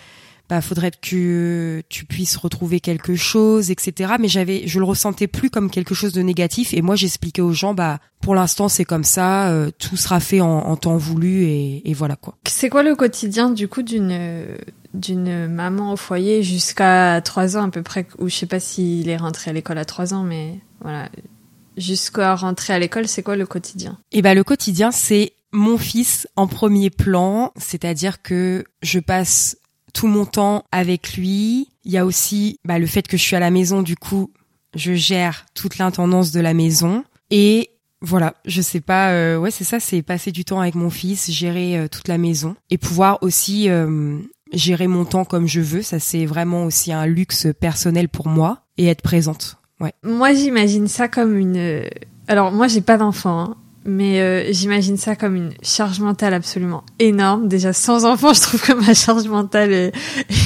bah 0.48 0.60
faudrait 0.60 0.90
que 0.90 1.80
tu 1.88 2.04
puisses 2.06 2.36
retrouver 2.36 2.80
quelque 2.80 3.14
chose, 3.14 3.70
etc. 3.70 4.14
Mais 4.18 4.26
j'avais, 4.26 4.66
je 4.66 4.80
le 4.80 4.84
ressentais 4.84 5.28
plus 5.28 5.48
comme 5.48 5.70
quelque 5.70 5.94
chose 5.94 6.12
de 6.12 6.22
négatif. 6.22 6.74
Et 6.74 6.82
moi, 6.82 6.96
j'expliquais 6.96 7.40
aux 7.42 7.52
gens, 7.52 7.72
bah 7.72 8.00
pour 8.20 8.34
l'instant 8.34 8.68
c'est 8.68 8.84
comme 8.84 9.04
ça, 9.04 9.54
tout 9.78 9.96
sera 9.96 10.18
fait 10.18 10.40
en, 10.40 10.74
temps 10.74 10.96
voulu 10.96 11.44
et, 11.44 11.88
et 11.88 11.94
voilà 11.94 12.16
quoi. 12.16 12.36
C'est 12.48 12.68
quoi 12.68 12.82
le 12.82 12.96
quotidien 12.96 13.50
du 13.50 13.68
coup 13.68 13.82
d'une 13.82 14.56
d'une 14.92 15.46
maman 15.46 15.92
au 15.92 15.96
foyer 15.96 16.42
jusqu'à 16.42 17.20
trois 17.20 17.56
ans 17.56 17.68
à 17.68 17.70
peu 17.70 17.84
près, 17.84 18.08
ou 18.18 18.28
je 18.28 18.34
sais 18.34 18.46
pas 18.46 18.58
s'il 18.58 19.08
est 19.08 19.16
rentré 19.16 19.52
à 19.52 19.54
l'école 19.54 19.78
à 19.78 19.84
trois 19.84 20.14
ans, 20.14 20.24
mais 20.24 20.58
voilà 20.80 21.08
jusqu'à 21.80 22.34
rentrer 22.34 22.72
à 22.72 22.78
l'école, 22.78 23.08
c'est 23.08 23.22
quoi 23.22 23.36
le 23.36 23.46
quotidien? 23.46 23.98
Eh 24.12 24.22
ben 24.22 24.34
le 24.34 24.44
quotidien, 24.44 24.92
c'est 24.92 25.32
mon 25.52 25.78
fils 25.78 26.28
en 26.36 26.46
premier 26.46 26.90
plan, 26.90 27.52
c'est-à-dire 27.56 28.22
que 28.22 28.64
je 28.82 29.00
passe 29.00 29.56
tout 29.92 30.06
mon 30.06 30.24
temps 30.24 30.64
avec 30.72 31.14
lui. 31.14 31.68
Il 31.84 31.92
y 31.92 31.98
a 31.98 32.06
aussi 32.06 32.58
bah, 32.64 32.78
le 32.78 32.86
fait 32.86 33.08
que 33.08 33.16
je 33.16 33.22
suis 33.22 33.36
à 33.36 33.40
la 33.40 33.50
maison, 33.50 33.82
du 33.82 33.96
coup, 33.96 34.30
je 34.74 34.94
gère 34.94 35.46
toute 35.54 35.78
l'intendance 35.78 36.30
de 36.30 36.40
la 36.40 36.54
maison. 36.54 37.04
Et 37.30 37.70
voilà, 38.00 38.34
je 38.46 38.62
sais 38.62 38.80
pas, 38.80 39.10
euh, 39.10 39.36
ouais, 39.36 39.50
c'est 39.50 39.64
ça, 39.64 39.80
c'est 39.80 40.02
passer 40.02 40.32
du 40.32 40.44
temps 40.44 40.60
avec 40.60 40.74
mon 40.74 40.90
fils, 40.90 41.30
gérer 41.30 41.78
euh, 41.78 41.88
toute 41.88 42.08
la 42.08 42.18
maison 42.18 42.56
et 42.70 42.78
pouvoir 42.78 43.18
aussi 43.22 43.68
euh, 43.68 44.18
gérer 44.52 44.86
mon 44.86 45.04
temps 45.04 45.24
comme 45.24 45.46
je 45.46 45.60
veux. 45.60 45.82
Ça, 45.82 45.98
c'est 45.98 46.26
vraiment 46.26 46.64
aussi 46.64 46.92
un 46.92 47.06
luxe 47.06 47.48
personnel 47.58 48.08
pour 48.08 48.28
moi 48.28 48.62
et 48.78 48.86
être 48.86 49.02
présente. 49.02 49.59
Moi, 50.02 50.34
j'imagine 50.34 50.88
ça 50.88 51.08
comme 51.08 51.36
une. 51.36 51.82
Alors, 52.28 52.52
moi, 52.52 52.68
j'ai 52.68 52.80
pas 52.80 52.96
d'enfant, 52.96 53.40
hein, 53.40 53.56
mais 53.84 54.20
euh, 54.20 54.52
j'imagine 54.52 54.96
ça 54.96 55.16
comme 55.16 55.36
une 55.36 55.52
charge 55.62 56.00
mentale 56.00 56.34
absolument 56.34 56.84
énorme. 56.98 57.48
Déjà, 57.48 57.72
sans 57.72 58.04
enfant, 58.04 58.34
je 58.34 58.40
trouve 58.40 58.62
que 58.62 58.72
ma 58.72 58.94
charge 58.94 59.26
mentale 59.26 59.72
est, 59.72 59.92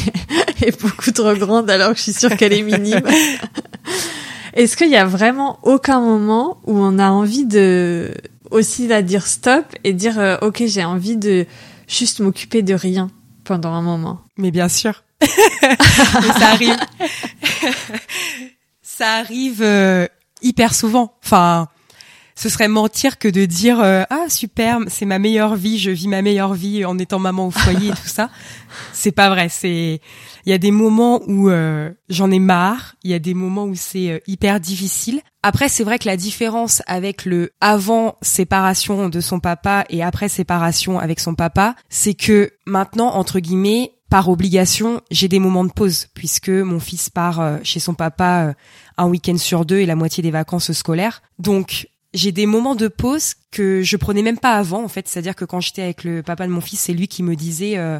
est 0.62 0.80
beaucoup 0.80 1.10
trop 1.10 1.34
grande, 1.34 1.68
alors 1.68 1.90
que 1.90 1.96
je 1.96 2.02
suis 2.02 2.12
sûre 2.12 2.36
qu'elle 2.36 2.52
est 2.52 2.62
minime. 2.62 3.02
Est-ce 4.54 4.76
qu'il 4.76 4.88
y 4.88 4.96
a 4.96 5.04
vraiment 5.04 5.58
aucun 5.64 6.00
moment 6.00 6.58
où 6.64 6.78
on 6.78 6.98
a 7.00 7.10
envie 7.10 7.44
de 7.44 8.14
aussi 8.52 8.86
la 8.86 9.02
dire 9.02 9.26
stop 9.26 9.64
et 9.82 9.92
dire 9.92 10.18
euh, 10.20 10.36
ok, 10.42 10.62
j'ai 10.66 10.84
envie 10.84 11.16
de 11.16 11.44
juste 11.88 12.20
m'occuper 12.20 12.62
de 12.62 12.74
rien 12.74 13.10
pendant 13.42 13.72
un 13.72 13.82
moment? 13.82 14.20
Mais 14.38 14.52
bien 14.52 14.68
sûr. 14.68 15.02
ça 16.38 16.50
arrive 16.52 16.76
ça 18.96 19.14
arrive 19.14 19.62
euh, 19.62 20.06
hyper 20.42 20.74
souvent. 20.74 21.14
Enfin, 21.24 21.68
ce 22.36 22.48
serait 22.48 22.68
mentir 22.68 23.18
que 23.18 23.28
de 23.28 23.44
dire 23.44 23.80
euh, 23.80 24.02
ah 24.10 24.26
super 24.28 24.80
c'est 24.88 25.04
ma 25.04 25.18
meilleure 25.18 25.54
vie 25.54 25.78
je 25.78 25.90
vis 25.90 26.08
ma 26.08 26.22
meilleure 26.22 26.54
vie 26.54 26.84
en 26.84 26.98
étant 26.98 27.18
maman 27.18 27.46
au 27.46 27.50
foyer 27.50 27.88
et 27.88 27.92
tout 27.92 28.06
ça 28.06 28.30
c'est 28.92 29.12
pas 29.12 29.28
vrai 29.28 29.48
c'est 29.48 30.00
il 30.46 30.50
y 30.50 30.52
a 30.52 30.58
des 30.58 30.72
moments 30.72 31.22
où 31.26 31.48
euh, 31.48 31.92
j'en 32.08 32.30
ai 32.30 32.40
marre 32.40 32.96
il 33.04 33.10
y 33.10 33.14
a 33.14 33.18
des 33.18 33.34
moments 33.34 33.64
où 33.64 33.74
c'est 33.74 34.10
euh, 34.10 34.18
hyper 34.26 34.58
difficile 34.58 35.20
après 35.42 35.68
c'est 35.68 35.84
vrai 35.84 35.98
que 35.98 36.08
la 36.08 36.16
différence 36.16 36.82
avec 36.86 37.24
le 37.24 37.52
avant 37.60 38.16
séparation 38.20 39.08
de 39.08 39.20
son 39.20 39.38
papa 39.38 39.84
et 39.88 40.02
après 40.02 40.28
séparation 40.28 40.98
avec 40.98 41.20
son 41.20 41.34
papa 41.34 41.76
c'est 41.88 42.14
que 42.14 42.50
maintenant 42.66 43.14
entre 43.14 43.38
guillemets 43.38 43.93
par 44.14 44.28
obligation, 44.28 45.00
j'ai 45.10 45.26
des 45.26 45.40
moments 45.40 45.64
de 45.64 45.72
pause 45.72 46.06
puisque 46.14 46.48
mon 46.48 46.78
fils 46.78 47.10
part 47.10 47.58
chez 47.64 47.80
son 47.80 47.94
papa 47.94 48.54
un 48.96 49.08
week-end 49.08 49.36
sur 49.36 49.64
deux 49.64 49.78
et 49.78 49.86
la 49.86 49.96
moitié 49.96 50.22
des 50.22 50.30
vacances 50.30 50.70
scolaires. 50.70 51.20
Donc 51.40 51.88
j'ai 52.12 52.30
des 52.30 52.46
moments 52.46 52.76
de 52.76 52.86
pause 52.86 53.34
que 53.50 53.82
je 53.82 53.96
prenais 53.96 54.22
même 54.22 54.38
pas 54.38 54.52
avant 54.52 54.84
en 54.84 54.86
fait. 54.86 55.08
C'est 55.08 55.18
à 55.18 55.22
dire 55.22 55.34
que 55.34 55.44
quand 55.44 55.58
j'étais 55.58 55.82
avec 55.82 56.04
le 56.04 56.22
papa 56.22 56.46
de 56.46 56.52
mon 56.52 56.60
fils 56.60 56.78
c'est 56.78 56.92
lui 56.92 57.08
qui 57.08 57.24
me 57.24 57.34
disait 57.34 57.76
euh, 57.76 57.98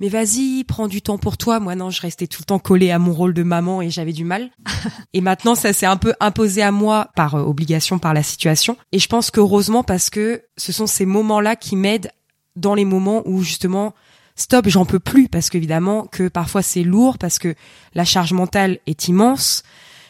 mais 0.00 0.08
vas-y 0.08 0.64
prends 0.64 0.88
du 0.88 1.02
temps 1.02 1.18
pour 1.18 1.36
toi 1.36 1.60
moi 1.60 1.76
non 1.76 1.88
je 1.88 2.00
restais 2.00 2.26
tout 2.26 2.42
le 2.42 2.46
temps 2.46 2.58
collée 2.58 2.90
à 2.90 2.98
mon 2.98 3.12
rôle 3.12 3.32
de 3.32 3.44
maman 3.44 3.80
et 3.80 3.90
j'avais 3.90 4.12
du 4.12 4.24
mal. 4.24 4.50
Et 5.12 5.20
maintenant 5.20 5.54
ça 5.54 5.72
s'est 5.72 5.86
un 5.86 5.98
peu 5.98 6.14
imposé 6.18 6.62
à 6.62 6.72
moi 6.72 7.12
par 7.14 7.36
euh, 7.36 7.42
obligation 7.42 8.00
par 8.00 8.12
la 8.12 8.24
situation. 8.24 8.76
Et 8.90 8.98
je 8.98 9.06
pense 9.06 9.30
qu'heureusement 9.30 9.84
parce 9.84 10.10
que 10.10 10.42
ce 10.56 10.72
sont 10.72 10.88
ces 10.88 11.06
moments 11.06 11.40
là 11.40 11.54
qui 11.54 11.76
m'aident 11.76 12.10
dans 12.56 12.74
les 12.74 12.84
moments 12.84 13.22
où 13.24 13.44
justement 13.44 13.94
stop 14.36 14.68
j'en 14.68 14.84
peux 14.84 14.98
plus 14.98 15.28
parce 15.28 15.50
qu'évidemment 15.50 16.06
que 16.06 16.28
parfois 16.28 16.62
c'est 16.62 16.82
lourd 16.82 17.18
parce 17.18 17.38
que 17.38 17.54
la 17.94 18.04
charge 18.04 18.32
mentale 18.32 18.78
est 18.86 19.08
immense 19.08 19.62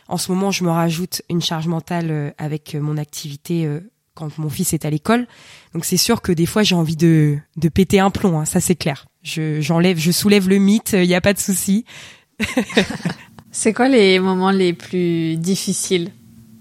en 0.08 0.18
ce 0.18 0.30
moment, 0.30 0.50
je 0.50 0.64
me 0.64 0.70
rajoute 0.70 1.22
une 1.30 1.40
charge 1.40 1.66
mentale 1.66 2.10
euh, 2.10 2.30
avec 2.38 2.74
euh, 2.74 2.80
mon 2.80 2.98
activité 2.98 3.64
euh, 3.64 3.80
quand 4.14 4.36
mon 4.38 4.50
fils 4.50 4.72
est 4.74 4.84
à 4.84 4.90
l'école. 4.90 5.26
Donc 5.72 5.84
c'est 5.84 5.96
sûr 5.96 6.20
que 6.20 6.32
des 6.32 6.46
fois 6.46 6.62
j'ai 6.62 6.74
envie 6.74 6.96
de, 6.96 7.38
de 7.56 7.68
péter 7.68 8.00
un 8.00 8.10
plomb, 8.10 8.38
hein, 8.38 8.44
ça 8.44 8.60
c'est 8.60 8.74
clair. 8.74 9.06
Je 9.22 9.60
j'enlève, 9.60 9.98
je 9.98 10.10
soulève 10.10 10.48
le 10.48 10.58
mythe, 10.58 10.92
il 10.92 11.08
n'y 11.08 11.14
a 11.14 11.20
pas 11.20 11.32
de 11.32 11.38
souci. 11.38 11.84
c'est 13.50 13.72
quoi 13.72 13.88
les 13.88 14.18
moments 14.18 14.50
les 14.50 14.74
plus 14.74 15.36
difficiles? 15.36 16.10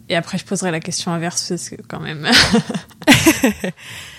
Et 0.07 0.15
après 0.15 0.37
je 0.37 0.45
poserai 0.45 0.71
la 0.71 0.79
question 0.79 1.11
inverse 1.11 1.49
parce 1.49 1.69
que 1.69 1.75
quand 1.87 1.99
même. 1.99 2.27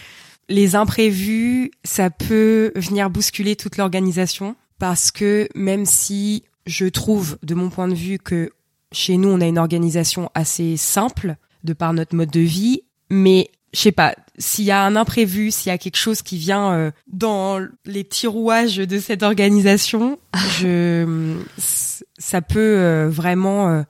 les 0.49 0.77
imprévus, 0.77 1.71
ça 1.85 2.11
peut 2.11 2.73
venir 2.77 3.11
bousculer 3.11 3.57
toute 3.57 3.77
l'organisation 3.77 4.57
parce 4.79 5.11
que 5.11 5.49
même 5.55 5.87
si 5.87 6.45
je 6.67 6.87
trouve 6.87 7.39
de 7.43 7.55
mon 7.55 7.71
point 7.71 7.89
de 7.89 7.95
vue 7.95 8.19
que 8.19 8.51
chez 8.93 9.17
nous, 9.17 9.29
on 9.29 9.41
a 9.41 9.47
une 9.47 9.59
organisation 9.59 10.31
assez 10.35 10.77
simple 10.77 11.37
de 11.65 11.73
par 11.73 11.93
notre 11.93 12.15
mode 12.15 12.31
de 12.31 12.41
vie, 12.41 12.83
mais 13.11 13.51
je 13.73 13.81
sais 13.81 13.93
pas, 13.93 14.15
s'il 14.39 14.65
y 14.65 14.71
a 14.71 14.83
un 14.83 14.95
imprévu, 14.95 15.51
s'il 15.51 15.71
y 15.71 15.73
a 15.73 15.79
quelque 15.79 15.97
chose 15.97 16.23
qui 16.23 16.39
vient 16.39 16.73
euh, 16.73 16.91
dans 17.09 17.61
les 17.85 18.05
petits 18.05 18.27
rouages 18.27 18.77
de 18.77 18.99
cette 18.99 19.23
organisation, 19.23 20.19
je 20.61 21.37
ça 21.59 22.41
peut 22.41 22.79
euh, 22.79 23.09
vraiment 23.11 23.69
euh, 23.69 23.83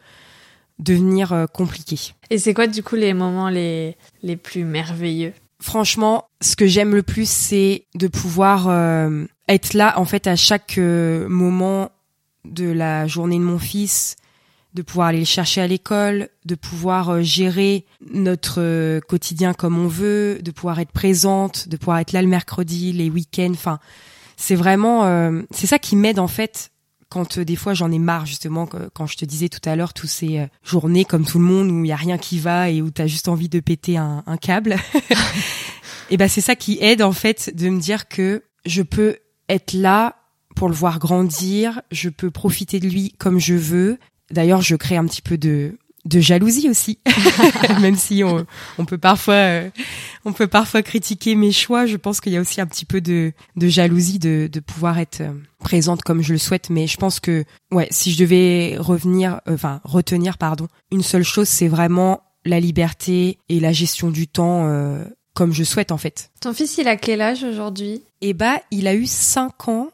devenir 0.79 1.47
compliqué. 1.53 1.99
Et 2.31 2.39
c'est 2.39 2.55
quoi 2.55 2.67
du 2.67 2.83
coup 2.83 2.97
les 2.97 3.13
moments 3.13 3.51
les 3.51 3.97
les 4.23 4.37
plus 4.37 4.65
merveilleux 4.65 5.35
Franchement, 5.65 6.29
ce 6.43 6.57
que 6.57 6.67
j'aime 6.67 6.95
le 6.95 7.03
plus 7.03 7.29
c'est 7.29 7.87
de 7.95 8.07
pouvoir 8.07 8.69
être 9.49 9.73
là 9.73 9.99
en 9.99 10.05
fait 10.05 10.27
à 10.27 10.37
chaque 10.37 10.77
moment 10.77 11.91
de 12.45 12.71
la 12.71 13.07
journée 13.07 13.39
de 13.39 13.45
mon 13.45 13.59
fils, 13.59 14.17
de 14.75 14.83
pouvoir 14.83 15.09
aller 15.09 15.21
le 15.21 15.25
chercher 15.25 15.61
à 15.61 15.67
l'école, 15.67 16.29
de 16.45 16.57
pouvoir 16.57 17.11
euh, 17.11 17.23
gérer 17.23 17.87
notre 18.13 18.61
euh, 18.61 19.01
quotidien 19.01 19.55
comme 19.55 19.79
on 19.79 19.87
veut, 19.87 20.41
de 20.43 20.51
pouvoir 20.51 20.81
être 20.81 20.91
présente, 20.91 21.69
de 21.69 21.77
pouvoir 21.77 22.01
être 22.01 22.13
là 22.13 22.23
le 22.23 22.29
mercredi, 22.29 22.93
les 22.93 23.09
week-ends. 23.09 23.53
Enfin, 23.53 23.79
c'est 24.37 24.57
vraiment, 24.57 25.05
euh, 25.05 25.43
c'est 25.53 25.69
ça 25.69 25.79
qui 25.79 25.95
m'aide 25.95 26.19
en 26.19 26.27
fait 26.27 26.73
quand 27.15 27.39
des 27.39 27.57
fois 27.57 27.75
j'en 27.75 27.93
ai 27.93 27.99
marre 27.99 28.27
justement 28.27 28.69
quand 28.93 29.07
je 29.07 29.17
te 29.17 29.25
disais 29.25 29.49
tout 29.49 29.61
à 29.65 29.77
l'heure 29.77 29.95
tous 29.95 30.09
ces 30.09 30.49
journées 30.65 31.05
comme 31.05 31.25
tout 31.25 31.39
le 31.39 31.45
monde 31.45 31.71
où 31.71 31.85
il 31.85 31.89
y 31.89 31.93
a 31.93 31.97
rien 31.97 32.19
qui 32.19 32.41
va 32.41 32.71
et 32.71 32.83
où 32.83 32.91
tu 32.91 33.01
as 33.01 33.07
juste 33.07 33.29
envie 33.29 33.49
de 33.49 33.61
péter 33.61 33.97
un, 33.97 34.25
un 34.27 34.37
câble. 34.37 34.77
et 36.11 36.17
ben 36.17 36.29
c'est 36.29 36.41
ça 36.41 36.57
qui 36.57 36.79
aide 36.81 37.03
en 37.03 37.13
fait 37.13 37.55
de 37.55 37.69
me 37.69 37.81
dire 37.81 38.09
que 38.09 38.43
je 38.67 38.83
peux 38.83 39.19
être 39.49 39.75
là 39.75 40.17
pour 40.57 40.69
le 40.69 40.75
voir 40.75 40.99
grandir, 40.99 41.83
je 41.93 42.09
peux 42.09 42.31
profiter 42.31 42.81
de 42.81 42.89
lui 42.89 43.15
comme 43.19 43.39
je 43.39 43.55
veux, 43.55 43.99
D'ailleurs, 44.31 44.63
je 44.63 44.77
crée 44.77 44.97
un 44.97 45.05
petit 45.05 45.23
peu 45.23 45.37
de 45.37 45.79
de 46.05 46.21
jalousie 46.21 46.69
aussi, 46.69 46.99
même 47.81 47.97
si 47.97 48.23
on, 48.25 48.47
on 48.79 48.85
peut 48.85 48.99
parfois 48.99 49.35
euh, 49.35 49.71
on 50.25 50.33
peut 50.33 50.47
parfois 50.47 50.83
critiquer 50.83 51.35
mes 51.35 51.53
choix. 51.53 51.87
Je 51.87 51.97
pense 51.97 52.21
qu'il 52.21 52.33
y 52.33 52.37
a 52.37 52.41
aussi 52.41 52.61
un 52.61 52.67
petit 52.67 52.85
peu 52.85 53.01
de, 53.01 53.33
de 53.57 53.69
jalousie 53.69 54.19
de, 54.19 54.49
de 54.53 54.61
pouvoir 54.61 54.99
être 54.99 55.23
euh, 55.23 55.33
présente 55.61 56.03
comme 56.03 56.23
je 56.23 56.33
le 56.33 56.39
souhaite. 56.39 56.71
Mais 56.71 56.87
je 56.87 56.97
pense 56.97 57.21
que 57.21 57.45
ouais, 57.73 57.89
si 57.91 58.13
je 58.13 58.19
devais 58.19 58.77
revenir, 58.79 59.41
euh, 59.49 59.55
enfin 59.55 59.81
retenir 59.85 60.39
pardon, 60.39 60.69
une 60.91 61.03
seule 61.03 61.25
chose, 61.25 61.49
c'est 61.49 61.69
vraiment 61.69 62.23
la 62.45 62.61
liberté 62.61 63.39
et 63.49 63.61
la 63.61 63.73
gestion 63.73 64.11
du 64.11 64.29
temps 64.29 64.69
comme 65.33 65.55
je 65.55 65.65
souhaite 65.65 65.93
en 65.93 65.97
fait. 65.97 66.31
Ton 66.43 66.53
fils, 66.53 66.77
il 66.77 66.87
a 66.89 66.97
quel 66.97 67.23
âge 67.23 67.43
aujourd'hui? 67.43 68.03
Eh 68.21 68.35
bah, 68.35 68.61
il 68.71 68.87
a 68.87 68.95
eu 68.95 69.07
5 69.07 69.69
ans 69.71 69.89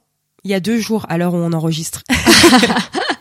il 0.45 0.51
y 0.51 0.55
a 0.55 0.61
deux 0.61 0.79
jours 0.79 1.07
à 1.09 1.19
l'heure 1.19 1.35
où 1.35 1.39
on 1.39 1.53
enregistre. 1.53 2.03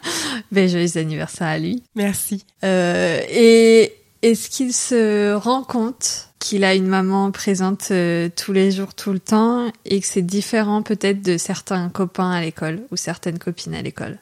Ben, 0.51 0.67
joyeux 0.67 0.97
anniversaire 0.97 1.47
à 1.47 1.59
lui. 1.59 1.83
Merci. 1.95 2.45
Euh, 2.63 3.21
et 3.29 3.93
est-ce 4.21 4.49
qu'il 4.49 4.73
se 4.73 5.33
rend 5.33 5.63
compte 5.63 6.29
qu'il 6.39 6.63
a 6.63 6.73
une 6.73 6.87
maman 6.87 7.31
présente 7.31 7.89
euh, 7.91 8.29
tous 8.35 8.53
les 8.53 8.71
jours, 8.71 8.93
tout 8.93 9.11
le 9.11 9.19
temps, 9.19 9.71
et 9.85 9.99
que 9.99 10.07
c'est 10.07 10.21
différent 10.21 10.81
peut-être 10.81 11.21
de 11.21 11.37
certains 11.37 11.89
copains 11.89 12.31
à 12.31 12.41
l'école 12.41 12.81
ou 12.91 12.95
certaines 12.95 13.39
copines 13.39 13.75
à 13.75 13.81
l'école? 13.81 14.19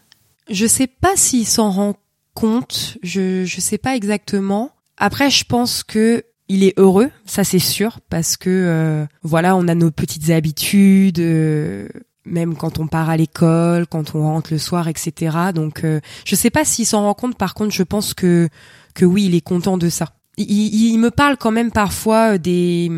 Je 0.50 0.66
sais 0.66 0.88
pas 0.88 1.16
s'il 1.16 1.46
s'en 1.46 1.72
rend 1.72 1.96
compte. 2.34 2.98
Je 3.04 3.46
je 3.46 3.62
sais 3.62 3.78
pas 3.78 3.96
exactement. 3.96 4.72
Après, 4.98 5.30
je 5.30 5.44
pense 5.44 5.84
que 5.84 6.24
il 6.50 6.63
est 6.63 6.78
heureux, 6.80 7.10
ça 7.26 7.44
c'est 7.44 7.60
sûr, 7.60 8.00
parce 8.10 8.38
que 8.38 8.50
euh, 8.50 9.06
voilà, 9.22 9.56
on 9.56 9.68
a 9.68 9.76
nos 9.76 9.92
petites 9.92 10.30
habitudes. 10.30 11.20
Euh, 11.20 11.90
même 12.28 12.56
quand 12.56 12.80
on 12.80 12.88
part 12.88 13.10
à 13.10 13.18
l'école, 13.18 13.88
quand 13.88 14.16
on 14.16 14.24
rentre 14.24 14.52
le 14.52 14.60
soir, 14.60 14.88
etc. 14.88 15.38
Donc, 15.54 15.84
euh, 15.84 16.00
je 16.26 16.36
sais 16.36 16.50
pas 16.50 16.66
s'il 16.66 16.86
s'en 16.86 17.04
rend 17.04 17.13
compte. 17.13 17.38
Par 17.38 17.54
contre, 17.54 17.74
je 17.74 17.84
pense 17.84 18.13
que 18.13 18.50
que 18.94 19.06
oui, 19.06 19.26
il 19.26 19.36
est 19.36 19.42
content 19.42 19.78
de 19.78 19.90
ça. 19.90 20.10
Il, 20.38 20.52
il, 20.52 20.98
me 21.00 21.10
parle 21.10 21.38
quand 21.38 21.52
même 21.52 21.72
parfois 21.72 22.38
des, 22.38 22.92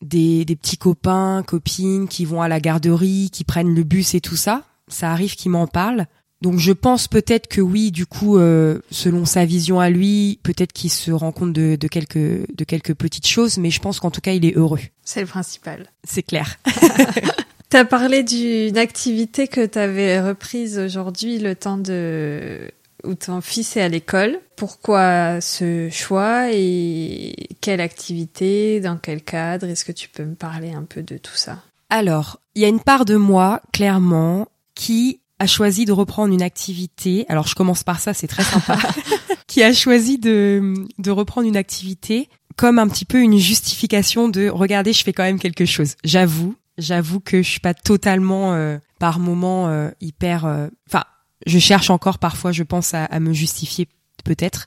des, 0.00 0.44
des 0.44 0.56
petits 0.56 0.76
copains, 0.76 1.42
copines 1.44 2.06
qui 2.06 2.24
vont 2.24 2.40
à 2.40 2.48
la 2.48 2.60
garderie, 2.60 3.30
qui 3.32 3.42
prennent 3.42 3.74
le 3.74 3.82
bus 3.82 4.14
et 4.14 4.20
tout 4.20 4.36
ça. 4.36 4.62
Ça 4.86 5.10
arrive 5.10 5.34
qu'il 5.34 5.50
m'en 5.50 5.66
parle. 5.66 6.06
Donc 6.40 6.58
je 6.58 6.72
pense 6.72 7.08
peut-être 7.08 7.48
que 7.48 7.60
oui, 7.60 7.90
du 7.90 8.06
coup, 8.06 8.36
euh, 8.36 8.78
selon 8.90 9.24
sa 9.24 9.44
vision 9.44 9.80
à 9.80 9.90
lui, 9.90 10.38
peut-être 10.42 10.72
qu'il 10.72 10.90
se 10.90 11.10
rend 11.10 11.32
compte 11.32 11.52
de, 11.52 11.76
de, 11.76 11.88
quelques 11.88 12.16
de 12.16 12.64
quelques 12.64 12.94
petites 12.94 13.26
choses, 13.26 13.56
mais 13.56 13.70
je 13.70 13.80
pense 13.80 13.98
qu'en 13.98 14.10
tout 14.10 14.20
cas, 14.20 14.32
il 14.32 14.44
est 14.44 14.54
heureux. 14.54 14.80
C'est 15.04 15.20
le 15.20 15.26
principal. 15.26 15.90
C'est 16.04 16.22
clair. 16.22 16.58
Tu 17.70 17.76
as 17.76 17.84
parlé 17.84 18.22
d'une 18.22 18.78
activité 18.78 19.48
que 19.48 19.66
tu 19.66 19.78
avais 19.78 20.20
reprise 20.20 20.78
aujourd'hui, 20.78 21.38
le 21.38 21.56
temps 21.56 21.78
de 21.78 22.70
où 23.04 23.14
ton 23.14 23.40
fils 23.40 23.76
est 23.76 23.82
à 23.82 23.88
l'école. 23.88 24.40
Pourquoi 24.56 25.40
ce 25.40 25.88
choix 25.90 26.52
et 26.52 27.34
quelle 27.60 27.80
activité, 27.80 28.80
dans 28.80 28.96
quel 28.96 29.22
cadre? 29.22 29.66
Est-ce 29.66 29.84
que 29.84 29.92
tu 29.92 30.08
peux 30.08 30.24
me 30.24 30.34
parler 30.34 30.72
un 30.72 30.84
peu 30.84 31.02
de 31.02 31.18
tout 31.18 31.34
ça? 31.34 31.62
Alors, 31.90 32.40
il 32.54 32.62
y 32.62 32.64
a 32.64 32.68
une 32.68 32.80
part 32.80 33.04
de 33.04 33.16
moi, 33.16 33.60
clairement, 33.72 34.48
qui 34.74 35.20
a 35.38 35.46
choisi 35.46 35.84
de 35.84 35.92
reprendre 35.92 36.32
une 36.32 36.42
activité. 36.42 37.26
Alors, 37.28 37.46
je 37.46 37.54
commence 37.54 37.82
par 37.82 38.00
ça, 38.00 38.14
c'est 38.14 38.26
très 38.26 38.44
sympa. 38.44 38.78
qui 39.46 39.62
a 39.62 39.72
choisi 39.72 40.18
de, 40.18 40.74
de 40.98 41.10
reprendre 41.10 41.46
une 41.46 41.56
activité 41.56 42.28
comme 42.56 42.78
un 42.78 42.88
petit 42.88 43.04
peu 43.04 43.18
une 43.18 43.38
justification 43.38 44.28
de 44.28 44.48
regarder, 44.48 44.92
je 44.92 45.02
fais 45.02 45.12
quand 45.12 45.24
même 45.24 45.40
quelque 45.40 45.66
chose. 45.66 45.94
J'avoue, 46.04 46.54
J'avoue 46.78 47.20
que 47.20 47.42
je 47.42 47.48
suis 47.48 47.60
pas 47.60 47.74
totalement 47.74 48.54
euh, 48.54 48.78
par 48.98 49.18
moment 49.18 49.68
euh, 49.68 49.90
hyper. 50.00 50.44
Euh, 50.44 50.68
enfin, 50.88 51.04
je 51.46 51.58
cherche 51.58 51.90
encore 51.90 52.18
parfois, 52.18 52.52
je 52.52 52.62
pense 52.62 52.94
à, 52.94 53.20
me 53.20 53.32
justifier 53.32 53.88
peut-être. 54.24 54.66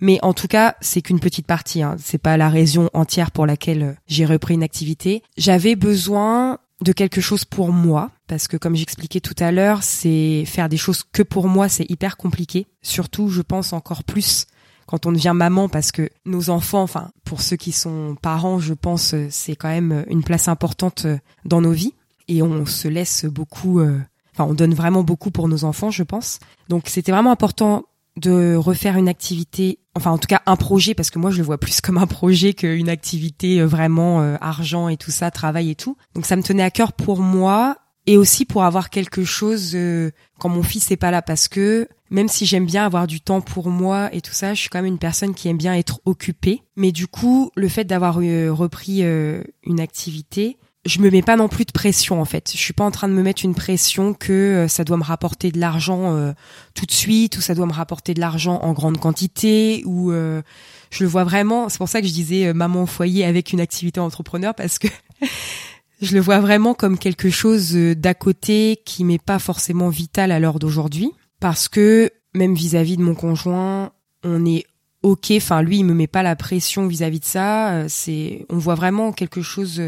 Mais 0.00 0.18
en 0.22 0.34
tout 0.34 0.48
cas, 0.48 0.76
c'est 0.80 1.02
qu'une 1.02 1.20
petite 1.20 1.46
partie. 1.46 1.82
Hein. 1.82 1.96
C'est 1.98 2.18
pas 2.18 2.36
la 2.36 2.48
raison 2.48 2.90
entière 2.92 3.30
pour 3.30 3.46
laquelle 3.46 3.96
j'ai 4.06 4.26
repris 4.26 4.54
une 4.54 4.62
activité. 4.62 5.22
J'avais 5.36 5.74
besoin 5.74 6.58
de 6.82 6.92
quelque 6.92 7.22
chose 7.22 7.46
pour 7.46 7.72
moi 7.72 8.10
parce 8.26 8.48
que 8.48 8.56
comme 8.58 8.76
j'expliquais 8.76 9.20
tout 9.20 9.34
à 9.38 9.52
l'heure, 9.52 9.82
c'est 9.82 10.44
faire 10.46 10.68
des 10.68 10.76
choses 10.76 11.02
que 11.10 11.22
pour 11.22 11.48
moi, 11.48 11.68
c'est 11.68 11.90
hyper 11.90 12.16
compliqué. 12.16 12.66
Surtout, 12.82 13.28
je 13.28 13.40
pense 13.40 13.72
encore 13.72 14.04
plus 14.04 14.46
quand 14.86 15.06
on 15.06 15.12
devient 15.12 15.32
maman 15.34 15.68
parce 15.68 15.92
que 15.92 16.08
nos 16.24 16.50
enfants, 16.50 16.82
enfin 16.82 17.10
pour 17.24 17.40
ceux 17.42 17.56
qui 17.56 17.72
sont 17.72 18.16
parents, 18.20 18.58
je 18.58 18.74
pense 18.74 19.14
euh, 19.14 19.26
c'est 19.30 19.56
quand 19.56 19.68
même 19.68 20.04
une 20.08 20.22
place 20.22 20.48
importante 20.48 21.04
euh, 21.06 21.18
dans 21.44 21.60
nos 21.60 21.72
vies 21.72 21.94
et 22.28 22.42
on 22.42 22.66
se 22.66 22.88
laisse 22.88 23.24
beaucoup, 23.24 23.80
euh, 23.80 24.00
enfin 24.34 24.44
on 24.44 24.54
donne 24.54 24.74
vraiment 24.74 25.02
beaucoup 25.02 25.30
pour 25.30 25.48
nos 25.48 25.64
enfants, 25.64 25.90
je 25.90 26.02
pense. 26.02 26.38
Donc 26.68 26.84
c'était 26.88 27.12
vraiment 27.12 27.30
important 27.30 27.84
de 28.16 28.56
refaire 28.56 28.96
une 28.96 29.08
activité, 29.08 29.78
enfin 29.94 30.10
en 30.10 30.18
tout 30.18 30.26
cas 30.26 30.40
un 30.46 30.56
projet, 30.56 30.94
parce 30.94 31.10
que 31.10 31.18
moi 31.18 31.30
je 31.30 31.38
le 31.38 31.44
vois 31.44 31.58
plus 31.58 31.80
comme 31.82 31.98
un 31.98 32.06
projet 32.06 32.54
qu'une 32.54 32.88
activité 32.88 33.60
euh, 33.60 33.66
vraiment 33.66 34.22
euh, 34.22 34.36
argent 34.40 34.88
et 34.88 34.96
tout 34.96 35.10
ça, 35.10 35.30
travail 35.30 35.70
et 35.70 35.74
tout. 35.74 35.96
Donc 36.14 36.26
ça 36.26 36.36
me 36.36 36.42
tenait 36.42 36.62
à 36.62 36.70
cœur 36.70 36.92
pour 36.92 37.20
moi 37.20 37.76
et 38.06 38.16
aussi 38.16 38.44
pour 38.44 38.64
avoir 38.64 38.90
quelque 38.90 39.24
chose 39.24 39.72
euh, 39.74 40.10
quand 40.38 40.48
mon 40.48 40.62
fils 40.62 40.90
n'est 40.90 40.96
pas 40.96 41.10
là, 41.10 41.22
parce 41.22 41.48
que 41.48 41.88
même 42.10 42.28
si 42.28 42.46
j'aime 42.46 42.66
bien 42.66 42.84
avoir 42.84 43.06
du 43.06 43.20
temps 43.20 43.40
pour 43.40 43.68
moi 43.68 44.08
et 44.12 44.20
tout 44.20 44.32
ça, 44.32 44.54
je 44.54 44.60
suis 44.60 44.68
quand 44.68 44.78
même 44.78 44.86
une 44.86 44.98
personne 44.98 45.34
qui 45.34 45.48
aime 45.48 45.56
bien 45.56 45.74
être 45.74 46.00
occupée. 46.04 46.62
Mais 46.76 46.92
du 46.92 47.08
coup, 47.08 47.50
le 47.56 47.68
fait 47.68 47.84
d'avoir 47.84 48.14
repris 48.14 49.02
une 49.02 49.80
activité, 49.80 50.56
je 50.86 51.00
me 51.00 51.10
mets 51.10 51.22
pas 51.22 51.36
non 51.36 51.48
plus 51.48 51.64
de 51.64 51.72
pression 51.72 52.20
en 52.20 52.24
fait. 52.24 52.52
Je 52.52 52.58
suis 52.58 52.72
pas 52.72 52.84
en 52.84 52.90
train 52.90 53.08
de 53.08 53.12
me 53.12 53.22
mettre 53.22 53.44
une 53.44 53.54
pression 53.54 54.14
que 54.14 54.32
euh, 54.32 54.68
ça 54.68 54.84
doit 54.84 54.96
me 54.96 55.02
rapporter 55.04 55.50
de 55.50 55.58
l'argent 55.58 56.14
euh, 56.14 56.32
tout 56.74 56.86
de 56.86 56.92
suite 56.92 57.36
ou 57.36 57.40
ça 57.40 57.54
doit 57.54 57.66
me 57.66 57.72
rapporter 57.72 58.14
de 58.14 58.20
l'argent 58.20 58.60
en 58.62 58.72
grande 58.72 58.98
quantité 58.98 59.82
ou 59.84 60.12
euh, 60.12 60.42
je 60.90 61.04
le 61.04 61.10
vois 61.10 61.24
vraiment. 61.24 61.68
C'est 61.68 61.78
pour 61.78 61.88
ça 61.88 62.00
que 62.00 62.06
je 62.06 62.12
disais 62.12 62.52
maman 62.52 62.84
au 62.84 62.86
foyer 62.86 63.24
avec 63.24 63.52
une 63.52 63.60
activité 63.60 64.00
entrepreneur 64.00 64.54
parce 64.54 64.78
que 64.78 64.88
je 66.00 66.14
le 66.14 66.20
vois 66.20 66.40
vraiment 66.40 66.74
comme 66.74 66.98
quelque 66.98 67.30
chose 67.30 67.72
d'à 67.72 68.14
côté 68.14 68.82
qui 68.84 69.04
m'est 69.04 69.22
pas 69.22 69.38
forcément 69.38 69.88
vital 69.88 70.30
à 70.32 70.38
l'heure 70.38 70.58
d'aujourd'hui 70.58 71.10
parce 71.40 71.68
que 71.68 72.10
même 72.34 72.54
vis-à-vis 72.54 72.96
de 72.96 73.02
mon 73.02 73.14
conjoint, 73.14 73.92
on 74.22 74.44
est 74.44 74.64
ok. 75.02 75.32
Enfin 75.36 75.62
lui, 75.62 75.78
il 75.78 75.84
me 75.84 75.94
met 75.94 76.06
pas 76.06 76.22
la 76.22 76.36
pression 76.36 76.86
vis-à-vis 76.86 77.18
-vis 77.18 77.20
de 77.20 77.24
ça. 77.24 77.88
C'est, 77.88 78.46
on 78.50 78.58
voit 78.58 78.74
vraiment 78.74 79.12
quelque 79.12 79.42
chose 79.42 79.80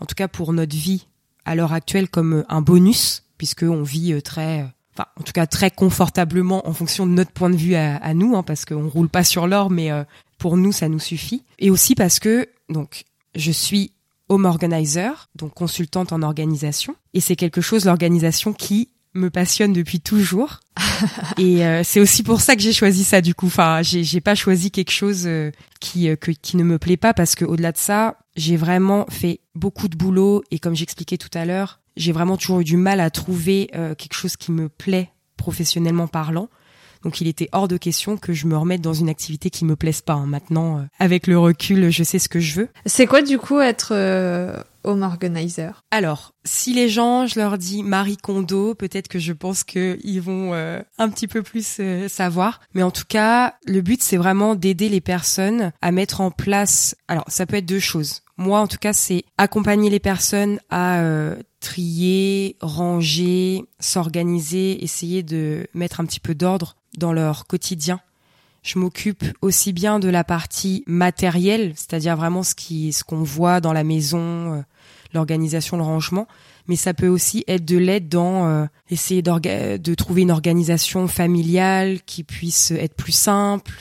en 0.00 0.06
tout 0.06 0.14
cas 0.14 0.28
pour 0.28 0.52
notre 0.52 0.76
vie 0.76 1.06
à 1.44 1.54
l'heure 1.54 1.72
actuelle 1.72 2.08
comme 2.08 2.34
euh, 2.34 2.44
un 2.48 2.60
bonus 2.60 3.24
puisque 3.38 3.62
on 3.62 3.82
vit 3.82 4.12
euh, 4.12 4.20
très 4.20 4.62
euh, 4.62 4.66
enfin 4.94 5.06
en 5.18 5.22
tout 5.22 5.32
cas 5.32 5.46
très 5.46 5.70
confortablement 5.70 6.68
en 6.68 6.72
fonction 6.72 7.06
de 7.06 7.12
notre 7.12 7.30
point 7.30 7.50
de 7.50 7.56
vue 7.56 7.74
à, 7.74 8.14
nous 8.14 8.36
hein, 8.36 8.42
parce 8.42 8.64
qu'on 8.64 8.88
roule 8.88 9.08
pas 9.08 9.24
sur 9.24 9.46
l'or 9.46 9.70
mais 9.70 9.90
pour 10.38 10.56
nous 10.56 10.72
ça 10.72 10.88
nous 10.88 10.98
suffit 10.98 11.44
et 11.58 11.70
aussi 11.70 11.94
parce 11.94 12.18
que 12.18 12.48
donc 12.70 13.04
je 13.34 13.52
suis 13.52 13.92
home 14.28 14.44
organizer 14.44 15.28
donc 15.34 15.54
consultante 15.54 16.12
en 16.12 16.22
organisation 16.22 16.96
et 17.14 17.20
c'est 17.20 17.36
quelque 17.36 17.60
chose 17.60 17.84
l'organisation 17.84 18.52
qui 18.52 18.90
me 19.16 19.30
passionne 19.30 19.72
depuis 19.72 20.00
toujours. 20.00 20.60
et 21.38 21.64
euh, 21.64 21.82
c'est 21.82 22.00
aussi 22.00 22.22
pour 22.22 22.40
ça 22.40 22.54
que 22.54 22.62
j'ai 22.62 22.72
choisi 22.72 23.02
ça 23.02 23.20
du 23.20 23.34
coup. 23.34 23.46
Enfin, 23.46 23.80
j'ai, 23.82 24.20
pas 24.20 24.34
choisi 24.34 24.70
quelque 24.70 24.92
chose 24.92 25.24
euh, 25.26 25.50
qui 25.80 26.08
euh, 26.08 26.16
qui 26.16 26.56
ne 26.56 26.62
me 26.62 26.78
plaît 26.78 26.96
pas 26.96 27.14
parce 27.14 27.34
que 27.34 27.44
au-delà 27.44 27.72
de 27.72 27.78
ça, 27.78 28.18
j'ai 28.36 28.56
vraiment 28.56 29.06
fait 29.08 29.40
beaucoup 29.54 29.88
de 29.88 29.96
boulot 29.96 30.44
et 30.50 30.58
comme 30.58 30.76
j'expliquais 30.76 31.16
tout 31.16 31.30
à 31.34 31.44
l'heure, 31.44 31.80
j'ai 31.96 32.12
vraiment 32.12 32.36
toujours 32.36 32.60
eu 32.60 32.64
du 32.64 32.76
mal 32.76 33.00
à 33.00 33.10
trouver 33.10 33.70
quelque 33.96 34.12
chose 34.12 34.36
qui 34.36 34.52
me 34.52 34.68
plaît 34.68 35.10
professionnellement 35.38 36.06
parlant. 36.06 36.50
Donc 37.02 37.20
il 37.20 37.28
était 37.28 37.48
hors 37.52 37.68
de 37.68 37.76
question 37.76 38.16
que 38.16 38.32
je 38.32 38.46
me 38.46 38.56
remette 38.56 38.80
dans 38.80 38.94
une 38.94 39.08
activité 39.08 39.50
qui 39.50 39.64
me 39.64 39.76
plaise 39.76 40.00
pas. 40.00 40.14
Hein. 40.14 40.26
Maintenant, 40.26 40.86
avec 40.98 41.26
le 41.26 41.38
recul, 41.38 41.90
je 41.90 42.02
sais 42.02 42.18
ce 42.18 42.28
que 42.28 42.40
je 42.40 42.60
veux. 42.60 42.68
C'est 42.86 43.06
quoi 43.06 43.22
du 43.22 43.38
coup 43.38 43.60
être 43.60 43.92
home 44.86 45.02
organizer? 45.02 45.82
Alors, 45.90 46.32
si 46.44 46.72
les 46.72 46.88
gens, 46.88 47.26
je 47.26 47.38
leur 47.38 47.58
dis 47.58 47.82
Marie 47.82 48.16
Kondo, 48.16 48.74
peut-être 48.74 49.08
que 49.08 49.18
je 49.18 49.32
pense 49.32 49.64
qu'ils 49.64 50.20
vont 50.22 50.54
euh, 50.54 50.80
un 50.98 51.10
petit 51.10 51.28
peu 51.28 51.42
plus 51.42 51.76
euh, 51.80 52.08
savoir. 52.08 52.60
Mais 52.74 52.82
en 52.82 52.90
tout 52.90 53.04
cas, 53.06 53.54
le 53.66 53.82
but, 53.82 54.02
c'est 54.02 54.16
vraiment 54.16 54.54
d'aider 54.54 54.88
les 54.88 55.00
personnes 55.00 55.72
à 55.82 55.92
mettre 55.92 56.20
en 56.20 56.30
place. 56.30 56.96
Alors, 57.08 57.24
ça 57.28 57.44
peut 57.44 57.56
être 57.56 57.66
deux 57.66 57.80
choses. 57.80 58.22
Moi, 58.38 58.60
en 58.60 58.66
tout 58.66 58.78
cas, 58.78 58.92
c'est 58.92 59.24
accompagner 59.38 59.90
les 59.90 60.00
personnes 60.00 60.58
à 60.70 61.00
euh, 61.00 61.36
trier, 61.60 62.56
ranger, 62.60 63.64
s'organiser, 63.80 64.84
essayer 64.84 65.22
de 65.22 65.66
mettre 65.74 66.00
un 66.00 66.04
petit 66.04 66.20
peu 66.20 66.34
d'ordre 66.34 66.76
dans 66.96 67.12
leur 67.12 67.46
quotidien 67.46 68.00
je 68.62 68.80
m'occupe 68.80 69.22
aussi 69.42 69.72
bien 69.72 70.00
de 70.00 70.08
la 70.08 70.24
partie 70.24 70.82
matérielle, 70.88 71.72
c'est-à-dire 71.76 72.16
vraiment 72.16 72.42
ce 72.42 72.56
qui, 72.56 72.92
ce 72.92 73.04
qu'on 73.04 73.22
voit 73.22 73.60
dans 73.60 73.72
la 73.72 73.84
maison, 73.84 74.64
l'organisation, 75.14 75.76
le 75.76 75.84
rangement, 75.84 76.26
mais 76.68 76.76
ça 76.76 76.94
peut 76.94 77.08
aussi 77.08 77.44
être 77.46 77.64
de 77.64 77.76
l'aide 77.76 78.08
dans 78.08 78.46
euh, 78.46 78.66
essayer 78.90 79.22
de 79.22 79.94
trouver 79.94 80.22
une 80.22 80.30
organisation 80.30 81.08
familiale 81.08 82.00
qui 82.06 82.24
puisse 82.24 82.70
être 82.72 82.94
plus 82.94 83.12
simple, 83.12 83.72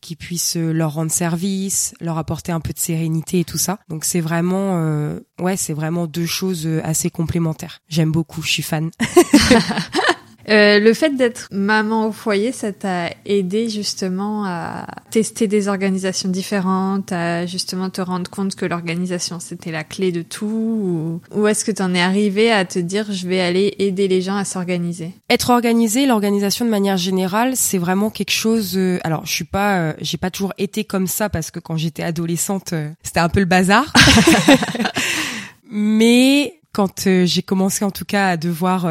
qui 0.00 0.16
puisse 0.16 0.56
euh, 0.56 0.72
leur 0.72 0.94
rendre 0.94 1.10
service, 1.10 1.94
leur 2.00 2.18
apporter 2.18 2.52
un 2.52 2.60
peu 2.60 2.72
de 2.72 2.78
sérénité 2.78 3.40
et 3.40 3.44
tout 3.44 3.58
ça. 3.58 3.78
Donc 3.88 4.04
c'est 4.04 4.20
vraiment, 4.20 4.78
euh, 4.78 5.20
ouais, 5.40 5.56
c'est 5.56 5.74
vraiment 5.74 6.06
deux 6.06 6.26
choses 6.26 6.68
assez 6.84 7.10
complémentaires. 7.10 7.80
J'aime 7.88 8.12
beaucoup, 8.12 8.42
je 8.42 8.48
suis 8.48 8.62
fan. 8.62 8.90
Euh, 10.48 10.78
le 10.78 10.94
fait 10.94 11.10
d'être 11.10 11.48
maman 11.50 12.06
au 12.06 12.12
foyer, 12.12 12.52
ça 12.52 12.72
t'a 12.72 13.10
aidé 13.26 13.68
justement 13.68 14.44
à 14.46 14.86
tester 15.10 15.46
des 15.46 15.68
organisations 15.68 16.28
différentes, 16.28 17.12
à 17.12 17.46
justement 17.46 17.90
te 17.90 18.00
rendre 18.00 18.30
compte 18.30 18.54
que 18.54 18.64
l'organisation 18.64 19.40
c'était 19.40 19.70
la 19.70 19.84
clé 19.84 20.12
de 20.12 20.22
tout 20.22 21.20
ou, 21.34 21.46
est-ce 21.46 21.64
que 21.64 21.72
tu 21.72 21.82
en 21.82 21.94
es 21.94 22.00
arrivé 22.00 22.50
à 22.50 22.64
te 22.64 22.78
dire 22.78 23.12
je 23.12 23.28
vais 23.28 23.40
aller 23.40 23.74
aider 23.78 24.08
les 24.08 24.22
gens 24.22 24.36
à 24.36 24.44
s'organiser? 24.44 25.12
Être 25.28 25.50
organisé, 25.50 26.06
l'organisation 26.06 26.64
de 26.64 26.70
manière 26.70 26.96
générale, 26.96 27.52
c'est 27.54 27.78
vraiment 27.78 28.10
quelque 28.10 28.32
chose 28.32 28.76
euh, 28.76 28.98
alors, 29.04 29.26
je 29.26 29.32
suis 29.32 29.44
pas 29.44 29.78
euh, 29.78 29.92
j'ai 30.00 30.16
pas 30.16 30.30
toujours 30.30 30.54
été 30.58 30.84
comme 30.84 31.06
ça 31.06 31.28
parce 31.28 31.50
que 31.50 31.60
quand 31.60 31.76
j'étais 31.76 32.02
adolescente, 32.02 32.74
c'était 33.02 33.20
un 33.20 33.28
peu 33.28 33.40
le 33.40 33.46
bazar. 33.46 33.92
Mais 35.70 36.60
quand 36.72 37.08
j'ai 37.24 37.42
commencé 37.42 37.84
en 37.84 37.90
tout 37.90 38.04
cas 38.04 38.28
à 38.28 38.36
devoir 38.36 38.86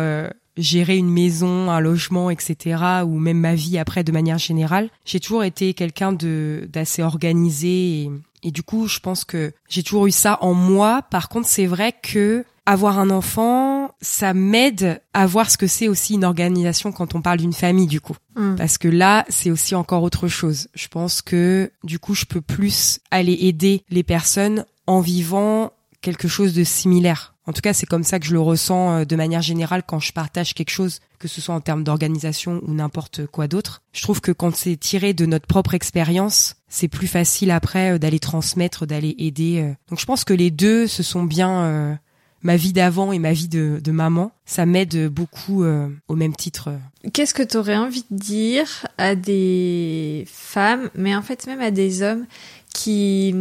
gérer 0.57 0.97
une 0.97 1.09
maison, 1.09 1.69
un 1.69 1.79
logement, 1.79 2.29
etc., 2.29 2.83
ou 3.05 3.19
même 3.19 3.39
ma 3.39 3.55
vie 3.55 3.77
après 3.77 4.03
de 4.03 4.11
manière 4.11 4.37
générale. 4.37 4.89
J'ai 5.05 5.19
toujours 5.19 5.43
été 5.43 5.73
quelqu'un 5.73 6.11
de 6.11 6.67
d'assez 6.71 7.03
organisé 7.03 7.67
et, 7.67 8.11
et, 8.43 8.51
du 8.51 8.63
coup, 8.63 8.87
je 8.87 8.99
pense 8.99 9.23
que 9.25 9.51
j'ai 9.67 9.83
toujours 9.83 10.07
eu 10.07 10.11
ça 10.11 10.37
en 10.41 10.53
moi. 10.53 11.01
Par 11.09 11.29
contre, 11.29 11.47
c'est 11.47 11.65
vrai 11.65 11.93
que 12.01 12.45
avoir 12.67 12.99
un 12.99 13.09
enfant, 13.09 13.91
ça 14.01 14.33
m'aide 14.33 15.01
à 15.13 15.25
voir 15.25 15.49
ce 15.49 15.57
que 15.57 15.67
c'est 15.67 15.87
aussi 15.87 16.15
une 16.15 16.25
organisation 16.25 16.91
quand 16.91 17.15
on 17.15 17.21
parle 17.21 17.39
d'une 17.39 17.53
famille, 17.53 17.87
du 17.87 18.01
coup. 18.01 18.17
Mm. 18.35 18.55
Parce 18.55 18.77
que 18.77 18.89
là, 18.89 19.25
c'est 19.29 19.49
aussi 19.51 19.73
encore 19.73 20.03
autre 20.03 20.27
chose. 20.27 20.67
Je 20.75 20.89
pense 20.89 21.21
que, 21.21 21.71
du 21.83 21.97
coup, 21.97 22.13
je 22.13 22.25
peux 22.25 22.41
plus 22.41 22.99
aller 23.09 23.37
aider 23.41 23.83
les 23.89 24.03
personnes 24.03 24.65
en 24.85 24.99
vivant 24.99 25.71
quelque 26.01 26.27
chose 26.27 26.53
de 26.53 26.65
similaire. 26.65 27.33
En 27.47 27.53
tout 27.53 27.61
cas, 27.61 27.73
c'est 27.73 27.85
comme 27.85 28.03
ça 28.03 28.19
que 28.19 28.25
je 28.25 28.33
le 28.33 28.41
ressens 28.41 28.91
euh, 28.91 29.05
de 29.05 29.15
manière 29.15 29.41
générale 29.41 29.81
quand 29.87 29.99
je 29.99 30.11
partage 30.11 30.53
quelque 30.53 30.69
chose, 30.69 30.99
que 31.17 31.29
ce 31.29 31.39
soit 31.39 31.55
en 31.55 31.61
termes 31.61 31.83
d'organisation 31.83 32.61
ou 32.67 32.73
n'importe 32.73 33.25
quoi 33.25 33.47
d'autre. 33.47 33.81
Je 33.93 34.01
trouve 34.01 34.19
que 34.19 34.33
quand 34.33 34.53
c'est 34.53 34.75
tiré 34.75 35.13
de 35.13 35.25
notre 35.25 35.47
propre 35.47 35.73
expérience, 35.73 36.55
c'est 36.67 36.89
plus 36.89 37.07
facile 37.07 37.51
après 37.51 37.93
euh, 37.93 37.97
d'aller 37.97 38.19
transmettre, 38.19 38.85
d'aller 38.85 39.15
aider. 39.17 39.61
Euh. 39.61 39.73
Donc 39.89 39.99
je 39.99 40.05
pense 40.05 40.25
que 40.25 40.33
les 40.33 40.51
deux, 40.51 40.87
ce 40.87 41.03
sont 41.03 41.23
bien 41.23 41.97
ma 42.43 42.55
vie 42.55 42.73
d'avant 42.73 43.13
et 43.13 43.19
ma 43.19 43.31
vie 43.31 43.47
de, 43.47 43.91
maman. 43.91 44.31
Ça 44.45 44.65
m'aide 44.65 45.07
beaucoup 45.07 45.63
au 45.63 46.15
même 46.15 46.35
titre. 46.35 46.71
Qu'est-ce 47.13 47.33
que 47.33 47.43
tu 47.43 47.57
aurais 47.57 47.77
envie 47.77 48.05
de 48.11 48.17
dire 48.17 48.85
à 48.97 49.15
des 49.15 50.25
femmes, 50.27 50.89
mais 50.95 51.15
en 51.15 51.21
fait 51.21 51.47
même 51.47 51.61
à 51.61 51.71
des 51.71 52.01
hommes 52.03 52.25
qui 52.73 53.33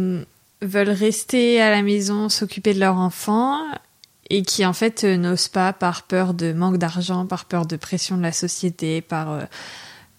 veulent 0.61 0.89
rester 0.89 1.61
à 1.61 1.69
la 1.69 1.81
maison, 1.81 2.29
s'occuper 2.29 2.73
de 2.73 2.79
leur 2.79 2.97
enfant 2.97 3.59
et 4.29 4.43
qui 4.43 4.65
en 4.65 4.73
fait 4.73 5.03
euh, 5.03 5.17
n'osent 5.17 5.47
pas 5.47 5.73
par 5.73 6.03
peur 6.03 6.33
de 6.33 6.53
manque 6.53 6.77
d'argent, 6.77 7.25
par 7.25 7.45
peur 7.45 7.65
de 7.65 7.75
pression 7.75 8.17
de 8.17 8.21
la 8.21 8.31
société, 8.31 9.01
par 9.01 9.31
euh, 9.31 9.43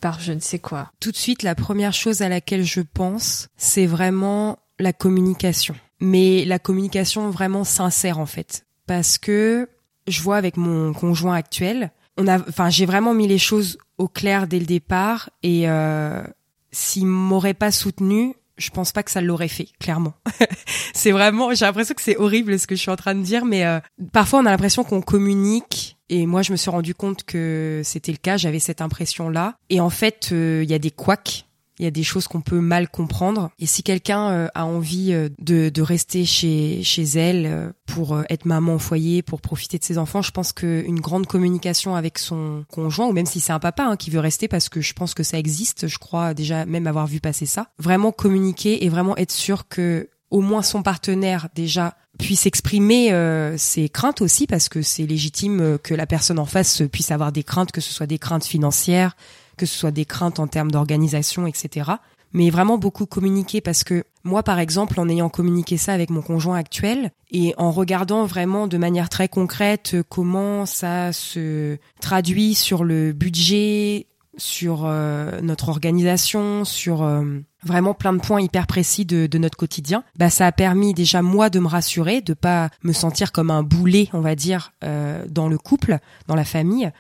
par 0.01 0.21
je 0.21 0.33
ne 0.33 0.40
sais 0.40 0.59
quoi. 0.59 0.90
Tout 1.01 1.11
de 1.11 1.16
suite, 1.16 1.42
la 1.42 1.55
première 1.55 1.92
chose 1.92 2.23
à 2.23 2.29
laquelle 2.29 2.64
je 2.64 2.81
pense, 2.81 3.49
c'est 3.57 3.87
vraiment 3.87 4.59
la 4.79 4.92
communication. 4.92 5.75
Mais 6.01 6.44
la 6.44 6.59
communication 6.59 7.31
vraiment 7.31 7.64
sincère 7.64 8.18
en 8.18 8.27
fait, 8.27 8.66
parce 8.87 9.18
que 9.18 9.68
je 10.07 10.23
vois 10.23 10.37
avec 10.37 10.57
mon 10.57 10.92
conjoint 10.92 11.35
actuel, 11.35 11.90
on 12.16 12.27
a, 12.29 12.38
enfin, 12.38 12.71
j'ai 12.71 12.87
vraiment 12.87 13.14
mis 13.14 13.29
les 13.29 13.38
choses 13.38 13.79
au 13.97 14.09
clair 14.09 14.47
dès 14.47 14.59
le 14.59 14.66
départ 14.66 15.31
et 15.42 15.68
euh, 15.68 16.23
s'il 16.71 17.07
m'aurait 17.07 17.55
pas 17.55 17.73
soutenu, 17.73 18.35
je 18.59 18.71
pense 18.71 18.92
pas 18.92 19.03
que 19.03 19.11
ça 19.11 19.21
l'aurait 19.21 19.49
fait, 19.49 19.68
clairement. 19.81 20.14
c'est 20.94 21.12
vraiment, 21.12 21.55
j'ai 21.55 21.64
l'impression 21.64 21.94
que 21.94 22.03
c'est 22.03 22.16
horrible 22.16 22.59
ce 22.59 22.66
que 22.66 22.75
je 22.75 22.81
suis 22.81 22.90
en 22.90 22.97
train 22.97 23.14
de 23.14 23.23
dire, 23.23 23.44
mais 23.44 23.64
euh, 23.64 23.81
parfois 24.12 24.40
on 24.40 24.47
a 24.47 24.51
l'impression 24.51 24.85
qu'on 24.85 25.01
communique. 25.01 25.97
Et 26.11 26.27
moi, 26.27 26.40
je 26.40 26.53
me 26.53 26.57
suis 26.57 26.71
rendu 26.71 26.94
compte 26.94 27.25
que 27.25 27.83
c'était 27.85 28.12
le 28.12 28.18
cas. 28.18 28.38
J'avais 28.38 28.61
cette 28.61 28.81
impression-là. 28.81 29.57
Et 29.68 29.79
en 29.79 29.90
fait, 29.90 30.31
euh, 30.33 30.62
il 30.64 30.71
y 30.71 30.75
a 30.75 30.79
des 30.79 30.90
couacs 30.90 31.44
il 31.78 31.84
y 31.84 31.86
a 31.86 31.90
des 31.90 32.02
choses 32.02 32.26
qu'on 32.26 32.40
peut 32.40 32.60
mal 32.60 32.88
comprendre. 32.88 33.50
Et 33.58 33.66
si 33.66 33.82
quelqu'un 33.82 34.30
euh, 34.30 34.48
a 34.54 34.64
envie 34.64 35.12
euh, 35.12 35.28
de, 35.38 35.68
de, 35.68 35.82
rester 35.82 36.24
chez, 36.24 36.82
chez 36.82 37.02
elle 37.02 37.46
euh, 37.46 37.70
pour 37.86 38.20
être 38.28 38.46
maman 38.46 38.74
au 38.74 38.78
foyer, 38.78 39.22
pour 39.22 39.40
profiter 39.40 39.78
de 39.78 39.84
ses 39.84 39.98
enfants, 39.98 40.22
je 40.22 40.30
pense 40.30 40.52
qu'une 40.52 41.00
grande 41.00 41.26
communication 41.26 41.94
avec 41.94 42.18
son 42.18 42.64
conjoint, 42.70 43.06
ou 43.06 43.12
même 43.12 43.26
si 43.26 43.40
c'est 43.40 43.52
un 43.52 43.58
papa 43.58 43.84
hein, 43.84 43.96
qui 43.96 44.10
veut 44.10 44.20
rester, 44.20 44.48
parce 44.48 44.68
que 44.68 44.80
je 44.80 44.92
pense 44.92 45.14
que 45.14 45.22
ça 45.22 45.38
existe, 45.38 45.86
je 45.86 45.98
crois 45.98 46.34
déjà 46.34 46.66
même 46.66 46.86
avoir 46.86 47.06
vu 47.06 47.20
passer 47.20 47.46
ça, 47.46 47.68
vraiment 47.78 48.12
communiquer 48.12 48.84
et 48.84 48.88
vraiment 48.88 49.16
être 49.16 49.32
sûr 49.32 49.68
que 49.68 50.08
au 50.30 50.42
moins 50.42 50.62
son 50.62 50.82
partenaire 50.82 51.48
déjà 51.54 51.96
puisse 52.18 52.44
exprimer 52.44 53.10
ses 53.56 53.88
craintes 53.88 54.20
aussi 54.20 54.46
parce 54.46 54.68
que 54.68 54.82
c'est 54.82 55.06
légitime 55.06 55.78
que 55.82 55.94
la 55.94 56.06
personne 56.06 56.38
en 56.38 56.44
face 56.44 56.82
puisse 56.92 57.10
avoir 57.10 57.32
des 57.32 57.42
craintes 57.42 57.72
que 57.72 57.80
ce 57.80 57.94
soit 57.94 58.06
des 58.06 58.18
craintes 58.18 58.44
financières 58.44 59.16
que 59.59 59.66
ce 59.66 59.77
soit 59.77 59.90
des 59.90 60.07
craintes 60.07 60.38
en 60.40 60.47
termes 60.47 60.71
d'organisation, 60.71 61.47
etc. 61.47 61.90
Mais 62.33 62.51
vraiment 62.51 62.79
beaucoup 62.79 63.07
communiquer 63.07 63.61
parce 63.61 63.85
que 63.85 64.05
moi, 64.25 64.42
par 64.42 64.59
exemple, 64.59 65.01
en 65.01 65.09
ayant 65.09 65.29
communiqué 65.29 65.77
ça 65.77 65.92
avec 65.92 66.11
mon 66.11 66.23
conjoint 66.23 66.57
actuel 66.57 67.11
et 67.31 67.55
en 67.59 67.71
regardant 67.71 68.25
vraiment 68.27 68.66
de 68.66 68.77
manière 68.79 69.09
très 69.09 69.29
concrète 69.29 69.97
comment 70.09 70.66
ça 70.66 71.12
se 71.12 71.79
traduit 72.01 72.55
sur 72.55 72.85
le 72.85 73.12
budget, 73.12 74.07
sur 74.38 74.85
euh, 74.85 75.40
notre 75.42 75.68
organisation, 75.68 76.64
sur 76.64 77.03
euh, 77.03 77.23
vraiment 77.64 77.92
plein 77.92 78.12
de 78.12 78.21
points 78.21 78.40
hyper 78.40 78.66
précis 78.66 79.05
de, 79.05 79.38
notre 79.38 79.59
quotidien, 79.59 80.05
bah 80.16 80.31
ça 80.31 80.47
a 80.47 80.53
permis 80.53 80.94
déjà 80.94 81.23
moi 81.23 81.51
de 81.51 81.59
me 81.59 81.66
rassurer, 81.66 82.21
de 82.21 82.35
pas 82.35 82.71
me 82.83 82.92
sentir 82.92 83.33
comme 83.33 83.51
un 83.51 83.62
boulet, 83.62 84.09
on 84.12 84.21
va 84.21 84.35
dire, 84.35 84.73
euh, 84.85 85.25
dans 85.29 85.49
le 85.49 85.59
couple, 85.59 85.99
dans 86.29 86.37
la 86.37 86.44
famille. 86.44 86.90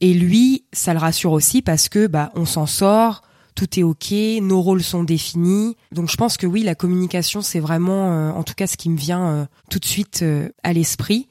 Et 0.00 0.14
lui, 0.14 0.64
ça 0.72 0.92
le 0.92 1.00
rassure 1.00 1.32
aussi 1.32 1.62
parce 1.62 1.88
que 1.88 2.06
bah 2.06 2.30
on 2.34 2.44
s'en 2.44 2.66
sort, 2.66 3.22
tout 3.54 3.78
est 3.78 3.82
ok, 3.82 4.12
nos 4.42 4.60
rôles 4.62 4.82
sont 4.82 5.02
définis. 5.02 5.76
Donc 5.92 6.10
je 6.10 6.16
pense 6.16 6.36
que 6.36 6.46
oui, 6.46 6.62
la 6.62 6.74
communication 6.74 7.42
c'est 7.42 7.60
vraiment, 7.60 8.30
en 8.30 8.42
tout 8.44 8.54
cas, 8.54 8.66
ce 8.68 8.76
qui 8.76 8.90
me 8.90 8.96
vient 8.96 9.48
tout 9.70 9.80
de 9.80 9.84
suite 9.84 10.24
à 10.62 10.72
l'esprit. 10.72 11.28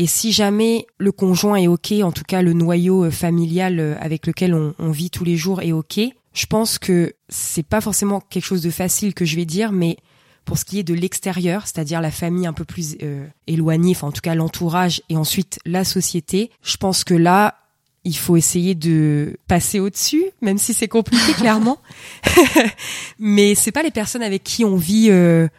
Et 0.00 0.06
si 0.06 0.32
jamais 0.32 0.86
le 0.96 1.12
conjoint 1.12 1.56
est 1.56 1.66
ok, 1.66 1.92
en 2.02 2.10
tout 2.10 2.24
cas 2.26 2.40
le 2.40 2.54
noyau 2.54 3.04
euh, 3.04 3.10
familial 3.10 3.78
euh, 3.78 3.96
avec 4.00 4.26
lequel 4.26 4.54
on, 4.54 4.90
vit 4.90 5.10
tous 5.10 5.24
les 5.24 5.36
jours 5.36 5.60
est 5.60 5.72
ok, 5.72 6.00
je 6.32 6.46
pense 6.46 6.78
que 6.78 7.12
c'est 7.28 7.66
pas 7.66 7.82
forcément 7.82 8.18
quelque 8.18 8.46
chose 8.46 8.62
de 8.62 8.70
facile 8.70 9.12
que 9.12 9.26
je 9.26 9.36
vais 9.36 9.44
dire, 9.44 9.72
mais 9.72 9.98
pour 10.46 10.56
ce 10.56 10.64
qui 10.64 10.78
est 10.78 10.84
de 10.84 10.94
l'extérieur, 10.94 11.66
c'est-à-dire 11.66 12.00
la 12.00 12.10
famille 12.10 12.46
un 12.46 12.54
peu 12.54 12.64
plus 12.64 12.96
euh, 13.02 13.26
éloignée, 13.46 13.90
enfin 13.90 14.06
en 14.06 14.12
tout 14.12 14.22
cas 14.22 14.34
l'entourage 14.34 15.02
et 15.10 15.18
ensuite 15.18 15.58
la 15.66 15.84
société, 15.84 16.50
je 16.62 16.78
pense 16.78 17.04
que 17.04 17.12
là, 17.12 17.56
il 18.04 18.16
faut 18.16 18.36
essayer 18.36 18.74
de 18.74 19.36
passer 19.46 19.80
au-dessus, 19.80 20.24
même 20.40 20.58
si 20.58 20.74
c'est 20.74 20.88
compliqué 20.88 21.32
clairement. 21.36 21.78
Mais 23.18 23.54
c'est 23.54 23.72
pas 23.72 23.82
les 23.82 23.90
personnes 23.90 24.22
avec 24.22 24.42
qui 24.44 24.64
on 24.64 24.76
vit 24.76 25.10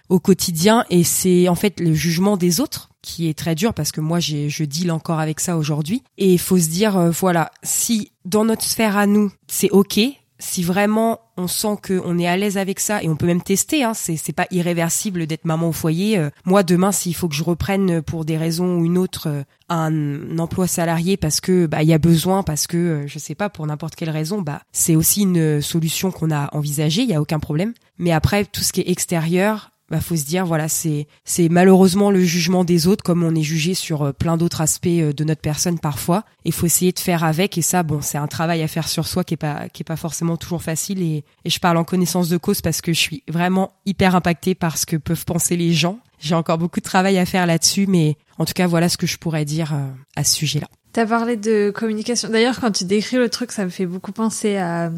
au 0.09 0.19
quotidien 0.19 0.85
et 0.89 1.03
c'est 1.03 1.47
en 1.47 1.55
fait 1.55 1.79
le 1.79 1.93
jugement 1.93 2.37
des 2.37 2.59
autres 2.59 2.91
qui 3.01 3.27
est 3.27 3.37
très 3.37 3.55
dur 3.55 3.73
parce 3.73 3.91
que 3.91 4.01
moi 4.01 4.19
j'ai 4.19 4.49
je 4.49 4.63
deal 4.63 4.91
encore 4.91 5.19
avec 5.19 5.39
ça 5.39 5.57
aujourd'hui 5.57 6.03
et 6.17 6.33
il 6.33 6.39
faut 6.39 6.57
se 6.57 6.69
dire 6.69 6.97
euh, 6.97 7.09
voilà 7.09 7.51
si 7.63 8.11
dans 8.25 8.45
notre 8.45 8.63
sphère 8.63 8.97
à 8.97 9.07
nous 9.07 9.31
c'est 9.47 9.69
ok 9.71 9.99
si 10.39 10.63
vraiment 10.63 11.19
on 11.41 11.47
sent 11.47 11.77
qu'on 11.85 12.17
est 12.19 12.27
à 12.27 12.37
l'aise 12.37 12.57
avec 12.57 12.79
ça 12.79 13.01
et 13.03 13.09
on 13.09 13.15
peut 13.15 13.25
même 13.25 13.41
tester 13.41 13.83
hein, 13.83 13.93
c'est 13.93 14.33
pas 14.33 14.47
irréversible 14.51 15.27
d'être 15.27 15.45
maman 15.45 15.69
au 15.69 15.71
foyer. 15.71 16.17
Euh, 16.17 16.29
moi 16.45 16.63
demain 16.63 16.91
s'il 16.91 17.15
faut 17.15 17.27
que 17.27 17.35
je 17.35 17.43
reprenne 17.43 18.01
pour 18.01 18.25
des 18.25 18.37
raisons 18.37 18.77
ou 18.77 18.85
une 18.85 18.97
autre 18.97 19.27
euh, 19.27 19.43
un 19.69 20.37
emploi 20.37 20.67
salarié 20.67 21.17
parce 21.17 21.39
que 21.39 21.65
bah 21.65 21.81
il 21.81 21.89
y 21.89 21.93
a 21.93 21.97
besoin 21.97 22.43
parce 22.43 22.67
que 22.67 23.03
je 23.07 23.19
sais 23.19 23.35
pas 23.35 23.49
pour 23.49 23.65
n'importe 23.65 23.95
quelle 23.95 24.09
raison 24.09 24.41
bah 24.41 24.61
c'est 24.71 24.95
aussi 24.95 25.21
une 25.21 25.61
solution 25.61 26.11
qu'on 26.11 26.31
a 26.31 26.49
envisagée 26.53 27.03
il 27.03 27.09
y 27.09 27.15
a 27.15 27.21
aucun 27.21 27.39
problème. 27.39 27.73
Mais 27.97 28.11
après 28.11 28.45
tout 28.45 28.61
ce 28.61 28.73
qui 28.73 28.81
est 28.81 28.89
extérieur 28.89 29.71
bah 29.91 29.99
faut 29.99 30.15
se 30.15 30.23
dire 30.23 30.45
voilà 30.45 30.69
c'est 30.69 31.05
c'est 31.25 31.49
malheureusement 31.49 32.11
le 32.11 32.23
jugement 32.23 32.63
des 32.63 32.87
autres 32.87 33.03
comme 33.03 33.23
on 33.23 33.35
est 33.35 33.43
jugé 33.43 33.73
sur 33.73 34.03
euh, 34.03 34.11
plein 34.13 34.37
d'autres 34.37 34.61
aspects 34.61 34.87
euh, 34.87 35.11
de 35.11 35.23
notre 35.25 35.41
personne 35.41 35.79
parfois. 35.79 36.23
Il 36.45 36.53
faut 36.53 36.65
essayer 36.65 36.93
de 36.93 36.99
faire 36.99 37.25
avec. 37.25 37.57
Et 37.57 37.61
ça 37.61 37.83
bon 37.83 37.99
c'est 38.01 38.17
un 38.17 38.27
travail 38.27 38.61
à 38.61 38.69
faire 38.69 38.87
sur 38.87 39.05
soi 39.05 39.25
qui 39.25 39.33
est 39.33 39.37
pas 39.37 39.67
qui 39.67 39.83
est 39.83 39.85
pas 39.85 39.97
forcément 39.97 40.37
toujours 40.37 40.63
facile. 40.63 41.01
Et, 41.01 41.25
et 41.43 41.49
je 41.49 41.59
parle 41.59 41.75
en 41.75 41.83
connaissance 41.83 42.29
de 42.29 42.37
cause 42.37 42.61
parce 42.61 42.79
que 42.79 42.93
je 42.93 42.99
suis 42.99 43.23
vraiment 43.27 43.73
hyper 43.85 44.15
impactée 44.15 44.55
par 44.55 44.77
ce 44.77 44.85
que 44.85 44.95
peuvent 44.95 45.25
penser 45.25 45.57
les 45.57 45.73
gens. 45.73 45.99
J'ai 46.19 46.35
encore 46.35 46.57
beaucoup 46.57 46.79
de 46.79 46.85
travail 46.85 47.17
à 47.17 47.25
faire 47.25 47.45
là-dessus 47.45 47.85
mais 47.85 48.15
en 48.37 48.45
tout 48.45 48.53
cas 48.53 48.67
voilà 48.67 48.87
ce 48.87 48.95
que 48.95 49.07
je 49.07 49.17
pourrais 49.17 49.43
dire 49.43 49.73
euh, 49.73 49.89
à 50.15 50.23
ce 50.23 50.33
sujet-là. 50.35 50.67
T'as 50.93 51.05
parlé 51.05 51.35
de 51.35 51.71
communication. 51.73 52.29
D'ailleurs, 52.29 52.59
quand 52.59 52.71
tu 52.71 52.83
décris 52.83 53.17
le 53.17 53.29
truc, 53.29 53.51
ça 53.53 53.63
me 53.63 53.69
fait 53.69 53.85
beaucoup 53.85 54.11
penser 54.11 54.57
à 54.57 54.91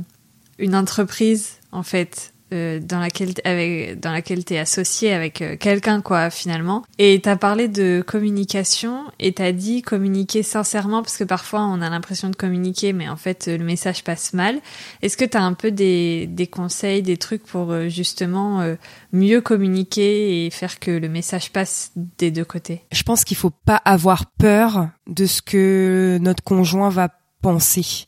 une 0.57 0.75
entreprise, 0.75 1.59
en 1.71 1.83
fait, 1.83 2.32
euh, 2.53 2.79
dans 2.79 2.99
laquelle 2.99 3.33
avec 3.43 3.99
dans 3.99 4.11
laquelle 4.11 4.45
t'es 4.45 4.57
associé 4.57 5.13
avec 5.13 5.41
euh, 5.41 5.57
quelqu'un 5.57 6.01
quoi 6.01 6.29
finalement. 6.29 6.83
Et 6.99 7.19
t'as 7.21 7.35
parlé 7.35 7.67
de 7.67 8.03
communication 8.05 9.05
et 9.19 9.33
t'as 9.33 9.51
dit 9.51 9.81
communiquer 9.81 10.43
sincèrement 10.43 11.01
parce 11.01 11.17
que 11.17 11.23
parfois 11.23 11.61
on 11.61 11.81
a 11.81 11.89
l'impression 11.89 12.29
de 12.29 12.35
communiquer 12.35 12.93
mais 12.93 13.09
en 13.09 13.15
fait 13.15 13.47
le 13.47 13.63
message 13.63 14.03
passe 14.03 14.33
mal. 14.33 14.59
Est-ce 15.01 15.17
que 15.17 15.25
t'as 15.25 15.41
un 15.41 15.53
peu 15.53 15.71
des 15.71 16.27
des 16.27 16.47
conseils 16.47 17.01
des 17.01 17.17
trucs 17.17 17.43
pour 17.43 17.71
euh, 17.71 17.89
justement 17.89 18.63
mieux 19.11 19.41
communiquer 19.41 20.45
et 20.45 20.49
faire 20.49 20.79
que 20.79 20.91
le 20.91 21.09
message 21.09 21.51
passe 21.51 21.91
des 21.95 22.31
deux 22.31 22.45
côtés? 22.45 22.83
Je 22.91 23.03
pense 23.03 23.23
qu'il 23.23 23.37
faut 23.37 23.51
pas 23.65 23.81
avoir 23.83 24.27
peur 24.27 24.89
de 25.07 25.25
ce 25.25 25.41
que 25.41 26.17
notre 26.21 26.43
conjoint 26.43 26.89
va 26.89 27.09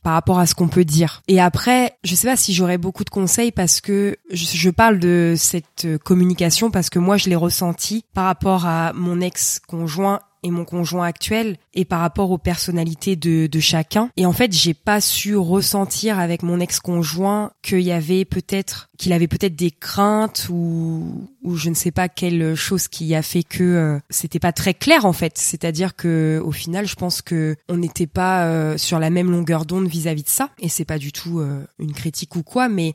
par 0.02 0.14
rapport 0.14 0.40
à 0.40 0.46
ce 0.46 0.56
qu'on 0.56 0.68
peut 0.68 0.86
dire. 0.86 1.22
Et 1.28 1.40
après, 1.40 1.98
je 2.04 2.16
sais 2.16 2.28
pas 2.28 2.36
si 2.38 2.54
j'aurais 2.54 2.78
beaucoup 2.78 3.04
de 3.04 3.10
conseils 3.10 3.52
parce 3.52 3.82
que 3.82 4.18
je, 4.32 4.70
parle 4.70 5.00
de 5.00 5.36
cette 5.38 5.88
communication 6.04 6.72
parce 6.72 6.90
que 6.90 7.00
moi 7.00 7.18
je 7.18 7.30
l'ai 7.30 7.36
ressenti 7.36 8.06
par 8.14 8.26
rapport 8.26 8.66
à 8.66 8.94
mon 8.94 9.22
ex-conjoint 9.22 10.20
et 10.46 10.52
mon 10.52 10.64
conjoint 10.64 11.08
actuel 11.08 11.58
et 11.74 11.86
par 11.86 12.00
rapport 12.00 12.30
aux 12.30 12.38
personnalités 12.38 13.16
de, 13.16 13.48
de 13.48 13.60
chacun. 13.60 14.12
Et 14.16 14.28
en 14.28 14.32
fait, 14.32 14.54
j'ai 14.54 14.76
pas 14.76 15.02
su 15.02 15.36
ressentir 15.36 16.20
avec 16.20 16.44
mon 16.44 16.60
ex-conjoint 16.60 17.52
qu'il 17.64 17.82
y 17.82 17.92
avait 17.92 18.26
peut-être 18.26 18.90
qu'il 18.98 19.12
avait 19.12 19.28
peut-être 19.28 19.56
des 19.56 19.72
craintes 19.72 20.48
ou 20.50 21.28
ou 21.44 21.56
je 21.56 21.70
ne 21.70 21.74
sais 21.74 21.92
pas 21.92 22.10
quelle 22.10 22.56
chose 22.56 22.88
qui 22.88 23.16
a 23.16 23.24
fait 23.24 23.44
que 23.44 23.64
euh, 23.64 24.00
c'était 24.12 24.40
pas 24.40 24.52
très 24.52 24.76
clair 24.76 25.06
en 25.06 25.14
fait. 25.14 25.38
C'est-à-dire 25.38 25.96
que 25.96 26.40
au 26.46 26.52
final, 26.52 26.88
je 26.88 26.96
pense 26.96 27.24
que 27.24 27.56
on 27.68 27.78
n'était 27.78 28.08
pas 28.08 28.46
euh, 28.46 28.78
sur 28.78 29.00
la 29.00 29.10
même 29.10 29.32
longueur 29.32 29.66
d'onde 29.66 29.88
vis-à-vis 29.88 30.24
de 30.24 30.30
ça. 30.30 30.52
Et 30.60 30.70
c'est 30.70 30.86
pas 30.86 31.00
du 31.00 31.12
tout 31.12 31.40
euh, 31.40 31.66
une 31.80 31.94
critique 31.94 32.36
ou 32.36 32.44
quoi, 32.44 32.70
mais 32.70 32.94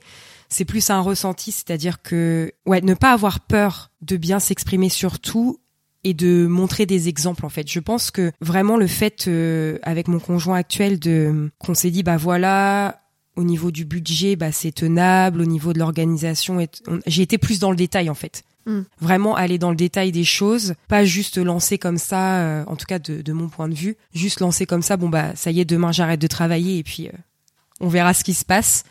c'est 0.48 0.64
plus 0.64 0.90
un 0.90 1.00
ressenti, 1.00 1.50
c'est-à-dire 1.50 2.00
que 2.00 2.52
ouais, 2.64 2.80
ne 2.80 2.94
pas 2.94 3.12
avoir 3.12 3.40
peur 3.40 3.90
de 4.02 4.16
bien 4.16 4.38
s'exprimer 4.38 4.88
sur 4.88 5.18
tout 5.18 5.58
et 6.04 6.14
de 6.14 6.46
montrer 6.46 6.86
des 6.86 7.08
exemples 7.08 7.44
en 7.44 7.48
fait. 7.48 7.70
Je 7.70 7.80
pense 7.80 8.10
que 8.10 8.32
vraiment 8.40 8.76
le 8.76 8.86
fait 8.86 9.26
euh, 9.28 9.78
avec 9.82 10.08
mon 10.08 10.18
conjoint 10.18 10.56
actuel 10.56 10.98
de 10.98 11.50
qu'on 11.58 11.74
s'est 11.74 11.90
dit 11.90 12.02
bah 12.02 12.16
voilà 12.16 13.02
au 13.36 13.44
niveau 13.44 13.70
du 13.70 13.84
budget 13.84 14.36
bah 14.36 14.52
c'est 14.52 14.72
tenable, 14.72 15.40
au 15.40 15.46
niveau 15.46 15.72
de 15.72 15.78
l'organisation 15.78 16.66
j'ai 17.06 17.22
été 17.22 17.38
plus 17.38 17.58
dans 17.58 17.70
le 17.70 17.76
détail 17.76 18.10
en 18.10 18.14
fait. 18.14 18.44
Mm. 18.66 18.80
Vraiment 19.00 19.36
aller 19.36 19.58
dans 19.58 19.70
le 19.70 19.76
détail 19.76 20.12
des 20.12 20.24
choses, 20.24 20.74
pas 20.88 21.04
juste 21.04 21.38
lancer 21.38 21.78
comme 21.78 21.98
ça, 21.98 22.40
euh, 22.40 22.64
en 22.66 22.76
tout 22.76 22.86
cas 22.86 22.98
de, 22.98 23.22
de, 23.22 23.32
mon 23.32 23.48
point 23.48 23.68
de 23.68 23.74
vue, 23.74 23.96
juste 24.12 24.40
lancer 24.40 24.66
comme 24.66 24.82
ça, 24.82 24.96
bon 24.96 25.08
bah 25.08 25.34
ça 25.34 25.50
y 25.50 25.60
est, 25.60 25.64
demain 25.64 25.92
j'arrête 25.92 26.20
de 26.20 26.26
travailler 26.26 26.78
et 26.78 26.82
puis 26.82 27.08
euh, 27.08 27.12
on 27.80 27.88
verra 27.88 28.14
ce 28.14 28.24
qui 28.24 28.34
se 28.34 28.44
passe 28.44 28.84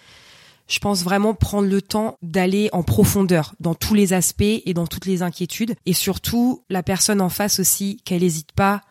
je 0.69 0.79
pense 0.79 1.03
vraiment 1.03 1.33
prendre 1.33 1.67
le 1.67 1.81
temps 1.81 2.17
d'aller 2.21 2.69
en 2.71 2.83
profondeur 2.83 3.55
dans 3.59 3.75
tous 3.75 3.95
les 3.95 4.13
aspects 4.13 4.43
et 4.43 4.73
dans 4.73 4.87
toutes 4.87 5.05
les 5.05 5.23
inquiétudes. 5.23 5.75
Et 5.85 5.93
surtout, 5.93 6.63
la 6.69 6.83
personne 6.83 7.21
en 7.21 7.29
face 7.29 7.59
aussi, 7.59 7.97
qu'elle 8.05 8.21
n'hésite 8.21 8.51
pas 8.51 8.81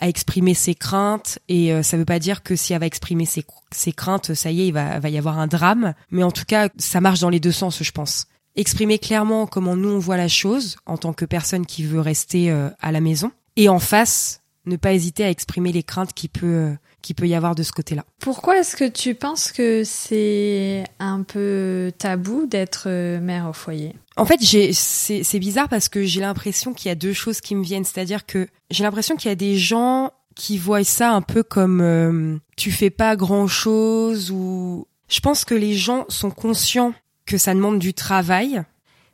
à 0.00 0.08
exprimer 0.08 0.54
ses 0.54 0.74
craintes. 0.74 1.38
Et 1.48 1.72
euh, 1.72 1.82
ça 1.82 1.96
veut 1.96 2.04
pas 2.04 2.18
dire 2.18 2.42
que 2.42 2.56
si 2.56 2.72
elle 2.72 2.80
va 2.80 2.86
exprimer 2.86 3.26
ses, 3.26 3.44
craintes, 3.92 4.34
ça 4.34 4.50
y 4.50 4.62
est, 4.62 4.68
il 4.68 4.72
va, 4.72 4.98
va 4.98 5.08
y 5.08 5.18
avoir 5.18 5.38
un 5.38 5.46
drame. 5.46 5.94
Mais 6.10 6.24
en 6.24 6.32
tout 6.32 6.44
cas, 6.46 6.68
ça 6.78 7.00
marche 7.00 7.20
dans 7.20 7.30
les 7.30 7.40
deux 7.40 7.52
sens, 7.52 7.82
je 7.82 7.92
pense. 7.92 8.26
Exprimer 8.56 8.98
clairement 8.98 9.46
comment 9.46 9.76
nous 9.76 9.90
on 9.90 9.98
voit 9.98 10.16
la 10.16 10.28
chose 10.28 10.76
en 10.84 10.98
tant 10.98 11.12
que 11.12 11.24
personne 11.24 11.64
qui 11.64 11.84
veut 11.84 12.00
rester 12.00 12.50
euh, 12.50 12.68
à 12.80 12.90
la 12.90 13.00
maison. 13.00 13.30
Et 13.56 13.68
en 13.68 13.78
face, 13.78 14.42
ne 14.66 14.76
pas 14.76 14.92
hésiter 14.92 15.24
à 15.24 15.30
exprimer 15.30 15.70
les 15.70 15.82
craintes 15.82 16.12
qui 16.12 16.28
peut 16.28 16.46
euh, 16.46 16.74
qui 17.02 17.14
peut 17.14 17.26
y 17.26 17.34
avoir 17.34 17.54
de 17.54 17.62
ce 17.62 17.72
côté-là. 17.72 18.04
Pourquoi 18.20 18.58
est-ce 18.58 18.76
que 18.76 18.88
tu 18.88 19.14
penses 19.14 19.52
que 19.52 19.82
c'est 19.84 20.84
un 20.98 21.22
peu 21.22 21.92
tabou 21.98 22.46
d'être 22.46 22.84
euh, 22.86 23.20
mère 23.20 23.48
au 23.48 23.52
foyer? 23.52 23.94
En 24.16 24.26
fait, 24.26 24.38
j'ai 24.40 24.72
c'est 24.72 25.22
c'est 25.22 25.38
bizarre 25.38 25.68
parce 25.68 25.88
que 25.88 26.04
j'ai 26.04 26.20
l'impression 26.20 26.74
qu'il 26.74 26.88
y 26.88 26.92
a 26.92 26.94
deux 26.94 27.12
choses 27.12 27.40
qui 27.40 27.54
me 27.54 27.62
viennent, 27.62 27.84
c'est-à-dire 27.84 28.26
que 28.26 28.48
j'ai 28.70 28.84
l'impression 28.84 29.16
qu'il 29.16 29.28
y 29.28 29.32
a 29.32 29.36
des 29.36 29.56
gens 29.56 30.12
qui 30.34 30.58
voient 30.58 30.84
ça 30.84 31.12
un 31.12 31.22
peu 31.22 31.42
comme 31.42 31.80
euh, 31.80 32.36
tu 32.56 32.70
fais 32.70 32.90
pas 32.90 33.16
grand-chose 33.16 34.30
ou 34.30 34.86
je 35.08 35.20
pense 35.20 35.44
que 35.44 35.54
les 35.54 35.74
gens 35.74 36.04
sont 36.08 36.30
conscients 36.30 36.94
que 37.26 37.38
ça 37.38 37.54
demande 37.54 37.78
du 37.78 37.94
travail, 37.94 38.62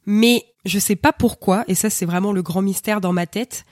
mais 0.06 0.44
je 0.64 0.78
sais 0.78 0.96
pas 0.96 1.12
pourquoi 1.12 1.64
et 1.68 1.74
ça 1.74 1.90
c'est 1.90 2.06
vraiment 2.06 2.32
le 2.32 2.42
grand 2.42 2.62
mystère 2.62 3.00
dans 3.00 3.12
ma 3.12 3.26
tête, 3.26 3.64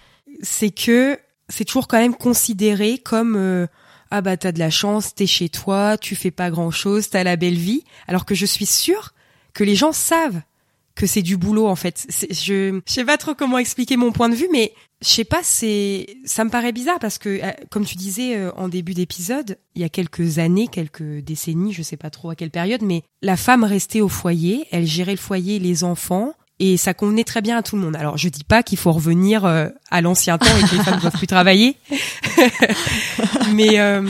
c'est 0.42 0.70
que 0.70 1.18
c'est 1.48 1.64
toujours 1.64 1.88
quand 1.88 1.98
même 1.98 2.14
considéré 2.14 2.98
comme 2.98 3.36
euh, 3.36 3.66
ah 4.10 4.20
bah 4.20 4.36
t'as 4.36 4.52
de 4.52 4.58
la 4.58 4.70
chance, 4.70 5.14
t'es 5.14 5.26
chez 5.26 5.48
toi, 5.48 5.96
tu 5.98 6.16
fais 6.16 6.30
pas 6.30 6.50
grand 6.50 6.70
chose, 6.70 7.10
t'as 7.10 7.24
la 7.24 7.36
belle 7.36 7.58
vie, 7.58 7.84
alors 8.06 8.24
que 8.24 8.34
je 8.34 8.46
suis 8.46 8.66
sûre 8.66 9.14
que 9.52 9.64
les 9.64 9.76
gens 9.76 9.92
savent 9.92 10.40
que 10.94 11.06
c'est 11.06 11.22
du 11.22 11.36
boulot 11.36 11.66
en 11.66 11.76
fait. 11.76 12.06
Je 12.30 12.80
je 12.86 12.92
sais 12.92 13.04
pas 13.04 13.16
trop 13.16 13.34
comment 13.34 13.58
expliquer 13.58 13.96
mon 13.96 14.12
point 14.12 14.28
de 14.28 14.34
vue, 14.34 14.48
mais 14.52 14.72
je 15.02 15.08
sais 15.08 15.24
pas, 15.24 15.40
c'est 15.42 16.06
ça 16.24 16.44
me 16.44 16.50
paraît 16.50 16.72
bizarre 16.72 16.98
parce 17.00 17.18
que 17.18 17.42
euh, 17.42 17.50
comme 17.70 17.84
tu 17.84 17.96
disais 17.96 18.36
euh, 18.36 18.52
en 18.56 18.68
début 18.68 18.94
d'épisode, 18.94 19.58
il 19.74 19.82
y 19.82 19.84
a 19.84 19.88
quelques 19.88 20.38
années, 20.38 20.68
quelques 20.68 21.20
décennies, 21.20 21.72
je 21.72 21.82
sais 21.82 21.96
pas 21.96 22.10
trop 22.10 22.30
à 22.30 22.36
quelle 22.36 22.50
période, 22.50 22.82
mais 22.82 23.02
la 23.22 23.36
femme 23.36 23.64
restait 23.64 24.00
au 24.00 24.08
foyer, 24.08 24.66
elle 24.70 24.86
gérait 24.86 25.12
le 25.12 25.18
foyer, 25.18 25.58
les 25.58 25.84
enfants, 25.84 26.34
et 26.60 26.76
ça 26.76 26.94
convenait 26.94 27.24
très 27.24 27.42
bien 27.42 27.58
à 27.58 27.62
tout 27.62 27.76
le 27.76 27.82
monde. 27.82 27.96
Alors 27.96 28.16
je 28.16 28.28
dis 28.28 28.44
pas 28.44 28.62
qu'il 28.62 28.78
faut 28.78 28.92
revenir 28.92 29.44
euh, 29.44 29.68
à 29.90 30.00
l'ancien 30.00 30.38
temps 30.38 30.56
et 30.56 30.62
que 30.62 30.76
les 30.76 30.82
femmes 30.82 30.96
ne 30.96 31.00
doivent 31.02 31.16
plus 31.16 31.26
travailler, 31.26 31.76
mais 33.52 33.80
euh, 33.80 34.02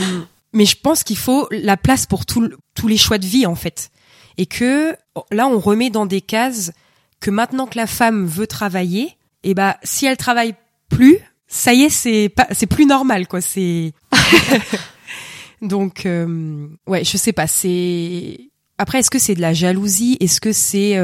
mais 0.52 0.66
je 0.66 0.76
pense 0.76 1.02
qu'il 1.02 1.16
faut 1.16 1.48
la 1.50 1.76
place 1.76 2.06
pour 2.06 2.26
tout, 2.26 2.50
tous 2.74 2.88
les 2.88 2.96
choix 2.96 3.18
de 3.18 3.26
vie 3.26 3.46
en 3.46 3.54
fait, 3.54 3.90
et 4.36 4.46
que 4.46 4.96
là 5.30 5.46
on 5.46 5.58
remet 5.58 5.90
dans 5.90 6.06
des 6.06 6.20
cases 6.20 6.72
que 7.20 7.30
maintenant 7.30 7.66
que 7.66 7.78
la 7.78 7.86
femme 7.86 8.26
veut 8.26 8.46
travailler, 8.46 9.04
et 9.42 9.50
eh 9.50 9.54
bah 9.54 9.78
si 9.82 10.06
elle 10.06 10.16
travaille 10.16 10.54
plus, 10.90 11.18
ça 11.48 11.72
y 11.72 11.82
est, 11.82 11.90
c'est 11.90 12.28
pas, 12.28 12.46
c'est 12.52 12.66
plus 12.66 12.86
normal 12.86 13.26
quoi. 13.26 13.40
C'est 13.40 13.92
donc 15.62 16.04
euh, 16.04 16.68
ouais, 16.86 17.04
je 17.04 17.16
sais 17.16 17.32
pas. 17.32 17.46
C'est 17.46 18.50
après, 18.76 18.98
est-ce 18.98 19.10
que 19.10 19.18
c'est 19.18 19.34
de 19.34 19.40
la 19.40 19.54
jalousie? 19.54 20.16
Est-ce 20.20 20.40
que 20.40 20.52
c'est 20.52 20.98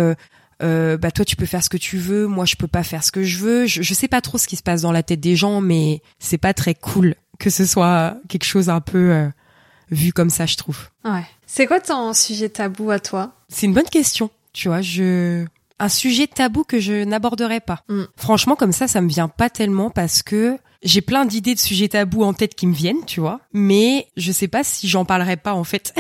euh, 0.62 0.96
bah 0.96 1.10
toi 1.10 1.24
tu 1.24 1.36
peux 1.36 1.46
faire 1.46 1.64
ce 1.64 1.68
que 1.68 1.76
tu 1.76 1.98
veux, 1.98 2.26
moi 2.26 2.44
je 2.44 2.56
peux 2.56 2.66
pas 2.66 2.82
faire 2.82 3.04
ce 3.04 3.12
que 3.12 3.22
je 3.22 3.38
veux. 3.38 3.66
Je, 3.66 3.82
je 3.82 3.94
sais 3.94 4.08
pas 4.08 4.20
trop 4.20 4.38
ce 4.38 4.46
qui 4.46 4.56
se 4.56 4.62
passe 4.62 4.82
dans 4.82 4.92
la 4.92 5.02
tête 5.02 5.20
des 5.20 5.36
gens, 5.36 5.60
mais 5.60 6.02
c'est 6.18 6.38
pas 6.38 6.54
très 6.54 6.74
cool 6.74 7.14
que 7.40 7.50
ce 7.50 7.64
soit 7.64 8.16
quelque 8.28 8.44
chose 8.44 8.68
un 8.68 8.80
peu 8.80 9.10
euh, 9.12 9.28
vu 9.90 10.12
comme 10.12 10.30
ça, 10.30 10.46
je 10.46 10.56
trouve. 10.56 10.78
Ouais. 11.04 11.24
C'est 11.46 11.66
quoi 11.66 11.80
ton 11.80 12.12
sujet 12.12 12.48
tabou 12.48 12.90
à 12.92 13.00
toi? 13.00 13.32
C'est 13.48 13.66
une 13.66 13.74
bonne 13.74 13.88
question. 13.88 14.30
Tu 14.52 14.68
vois, 14.68 14.82
je 14.82 15.44
un 15.80 15.88
sujet 15.88 16.26
tabou 16.26 16.62
que 16.62 16.78
je 16.78 17.04
n'aborderai 17.04 17.60
pas. 17.60 17.82
Mm. 17.88 18.02
Franchement, 18.16 18.54
comme 18.54 18.72
ça, 18.72 18.86
ça 18.86 19.00
me 19.00 19.08
vient 19.08 19.28
pas 19.28 19.48
tellement 19.48 19.90
parce 19.90 20.22
que 20.22 20.58
j'ai 20.82 21.00
plein 21.00 21.24
d'idées 21.24 21.54
de 21.54 21.58
sujets 21.58 21.88
tabous 21.88 22.22
en 22.22 22.34
tête 22.34 22.54
qui 22.54 22.66
me 22.66 22.74
viennent, 22.74 23.04
tu 23.06 23.20
vois. 23.20 23.40
Mais 23.52 24.06
je 24.16 24.30
sais 24.30 24.48
pas 24.48 24.62
si 24.62 24.88
j'en 24.88 25.04
parlerai 25.04 25.36
pas 25.38 25.54
en 25.54 25.64
fait. 25.64 25.94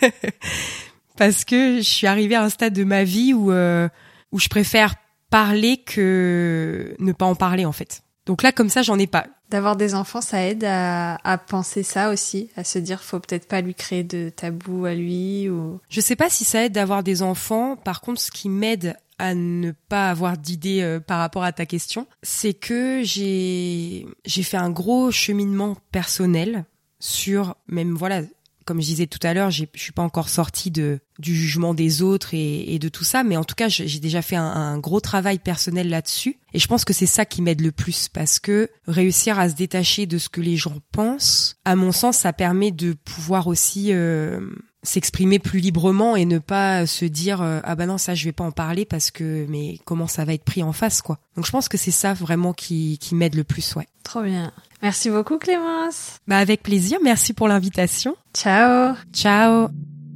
parce 1.16 1.44
que 1.44 1.78
je 1.78 1.82
suis 1.82 2.06
arrivée 2.06 2.34
à 2.34 2.42
un 2.42 2.48
stade 2.48 2.72
de 2.72 2.84
ma 2.84 3.04
vie 3.04 3.34
où 3.34 3.52
euh, 3.52 3.88
où 4.32 4.38
je 4.38 4.48
préfère 4.48 4.94
parler 5.30 5.78
que 5.78 6.94
ne 6.98 7.12
pas 7.12 7.26
en 7.26 7.34
parler 7.34 7.64
en 7.64 7.72
fait. 7.72 8.02
Donc 8.26 8.42
là, 8.42 8.50
comme 8.50 8.68
ça, 8.68 8.82
j'en 8.82 8.98
ai 8.98 9.06
pas. 9.06 9.26
D'avoir 9.50 9.76
des 9.76 9.94
enfants, 9.94 10.20
ça 10.20 10.44
aide 10.44 10.64
à, 10.64 11.14
à, 11.22 11.38
penser 11.38 11.84
ça 11.84 12.10
aussi, 12.10 12.50
à 12.56 12.64
se 12.64 12.80
dire 12.80 13.00
faut 13.00 13.20
peut-être 13.20 13.46
pas 13.46 13.60
lui 13.60 13.74
créer 13.74 14.02
de 14.02 14.28
tabou 14.28 14.84
à 14.84 14.94
lui 14.94 15.48
ou. 15.48 15.80
Je 15.88 16.00
sais 16.00 16.16
pas 16.16 16.28
si 16.28 16.44
ça 16.44 16.64
aide 16.64 16.72
d'avoir 16.72 17.04
des 17.04 17.22
enfants. 17.22 17.76
Par 17.76 18.00
contre, 18.00 18.20
ce 18.20 18.32
qui 18.32 18.48
m'aide 18.48 18.96
à 19.18 19.34
ne 19.34 19.72
pas 19.88 20.10
avoir 20.10 20.36
d'idées 20.36 20.82
euh, 20.82 21.00
par 21.00 21.18
rapport 21.18 21.44
à 21.44 21.52
ta 21.52 21.66
question, 21.66 22.06
c'est 22.22 22.54
que 22.54 23.02
j'ai 23.02 24.06
j'ai 24.24 24.42
fait 24.42 24.56
un 24.56 24.70
gros 24.70 25.10
cheminement 25.10 25.76
personnel 25.92 26.64
sur 26.98 27.56
même 27.68 27.94
voilà 27.94 28.22
comme 28.66 28.82
je 28.82 28.86
disais 28.86 29.06
tout 29.06 29.18
à 29.22 29.32
l'heure, 29.32 29.50
je 29.50 29.64
suis 29.74 29.92
pas 29.92 30.02
encore 30.02 30.28
sortie 30.28 30.70
de 30.70 31.00
du 31.18 31.34
jugement 31.34 31.72
des 31.72 32.02
autres 32.02 32.34
et, 32.34 32.74
et 32.74 32.78
de 32.78 32.90
tout 32.90 33.04
ça, 33.04 33.24
mais 33.24 33.38
en 33.38 33.44
tout 33.44 33.54
cas, 33.54 33.68
j'ai 33.68 34.00
déjà 34.00 34.20
fait 34.20 34.36
un, 34.36 34.44
un, 34.44 34.78
gros 34.78 35.00
travail 35.00 35.38
personnel 35.38 35.88
là-dessus. 35.88 36.36
Et 36.52 36.58
je 36.58 36.66
pense 36.66 36.84
que 36.84 36.92
c'est 36.92 37.06
ça 37.06 37.24
qui 37.24 37.40
m'aide 37.40 37.62
le 37.62 37.72
plus 37.72 38.08
parce 38.10 38.38
que 38.38 38.68
réussir 38.86 39.38
à 39.38 39.48
se 39.48 39.54
détacher 39.54 40.04
de 40.04 40.18
ce 40.18 40.28
que 40.28 40.42
les 40.42 40.56
gens 40.56 40.76
pensent, 40.92 41.56
à 41.64 41.74
mon 41.74 41.92
sens, 41.92 42.18
ça 42.18 42.34
permet 42.34 42.70
de 42.70 42.92
pouvoir 42.92 43.46
aussi 43.46 43.94
euh, 43.94 44.40
s'exprimer 44.86 45.38
plus 45.38 45.60
librement 45.60 46.16
et 46.16 46.24
ne 46.24 46.38
pas 46.38 46.86
se 46.86 47.04
dire 47.04 47.42
euh, 47.42 47.60
ah 47.64 47.74
bah 47.74 47.86
non 47.86 47.98
ça 47.98 48.14
je 48.14 48.24
vais 48.24 48.32
pas 48.32 48.44
en 48.44 48.52
parler 48.52 48.84
parce 48.84 49.10
que 49.10 49.44
mais 49.48 49.78
comment 49.84 50.06
ça 50.06 50.24
va 50.24 50.32
être 50.32 50.44
pris 50.44 50.62
en 50.62 50.72
face 50.72 51.02
quoi? 51.02 51.18
Donc 51.34 51.44
je 51.44 51.50
pense 51.50 51.68
que 51.68 51.76
c'est 51.76 51.90
ça 51.90 52.14
vraiment 52.14 52.52
qui 52.52 52.98
qui 52.98 53.14
m'aide 53.14 53.34
le 53.34 53.44
plus 53.44 53.74
ouais. 53.74 53.86
Trop 54.02 54.22
bien. 54.22 54.52
Merci 54.82 55.10
beaucoup 55.10 55.38
Clémence. 55.38 56.18
Bah 56.26 56.38
avec 56.38 56.62
plaisir, 56.62 56.98
merci 57.02 57.32
pour 57.32 57.48
l'invitation. 57.48 58.16
Ciao. 58.34 58.94
Ciao. 59.12 59.68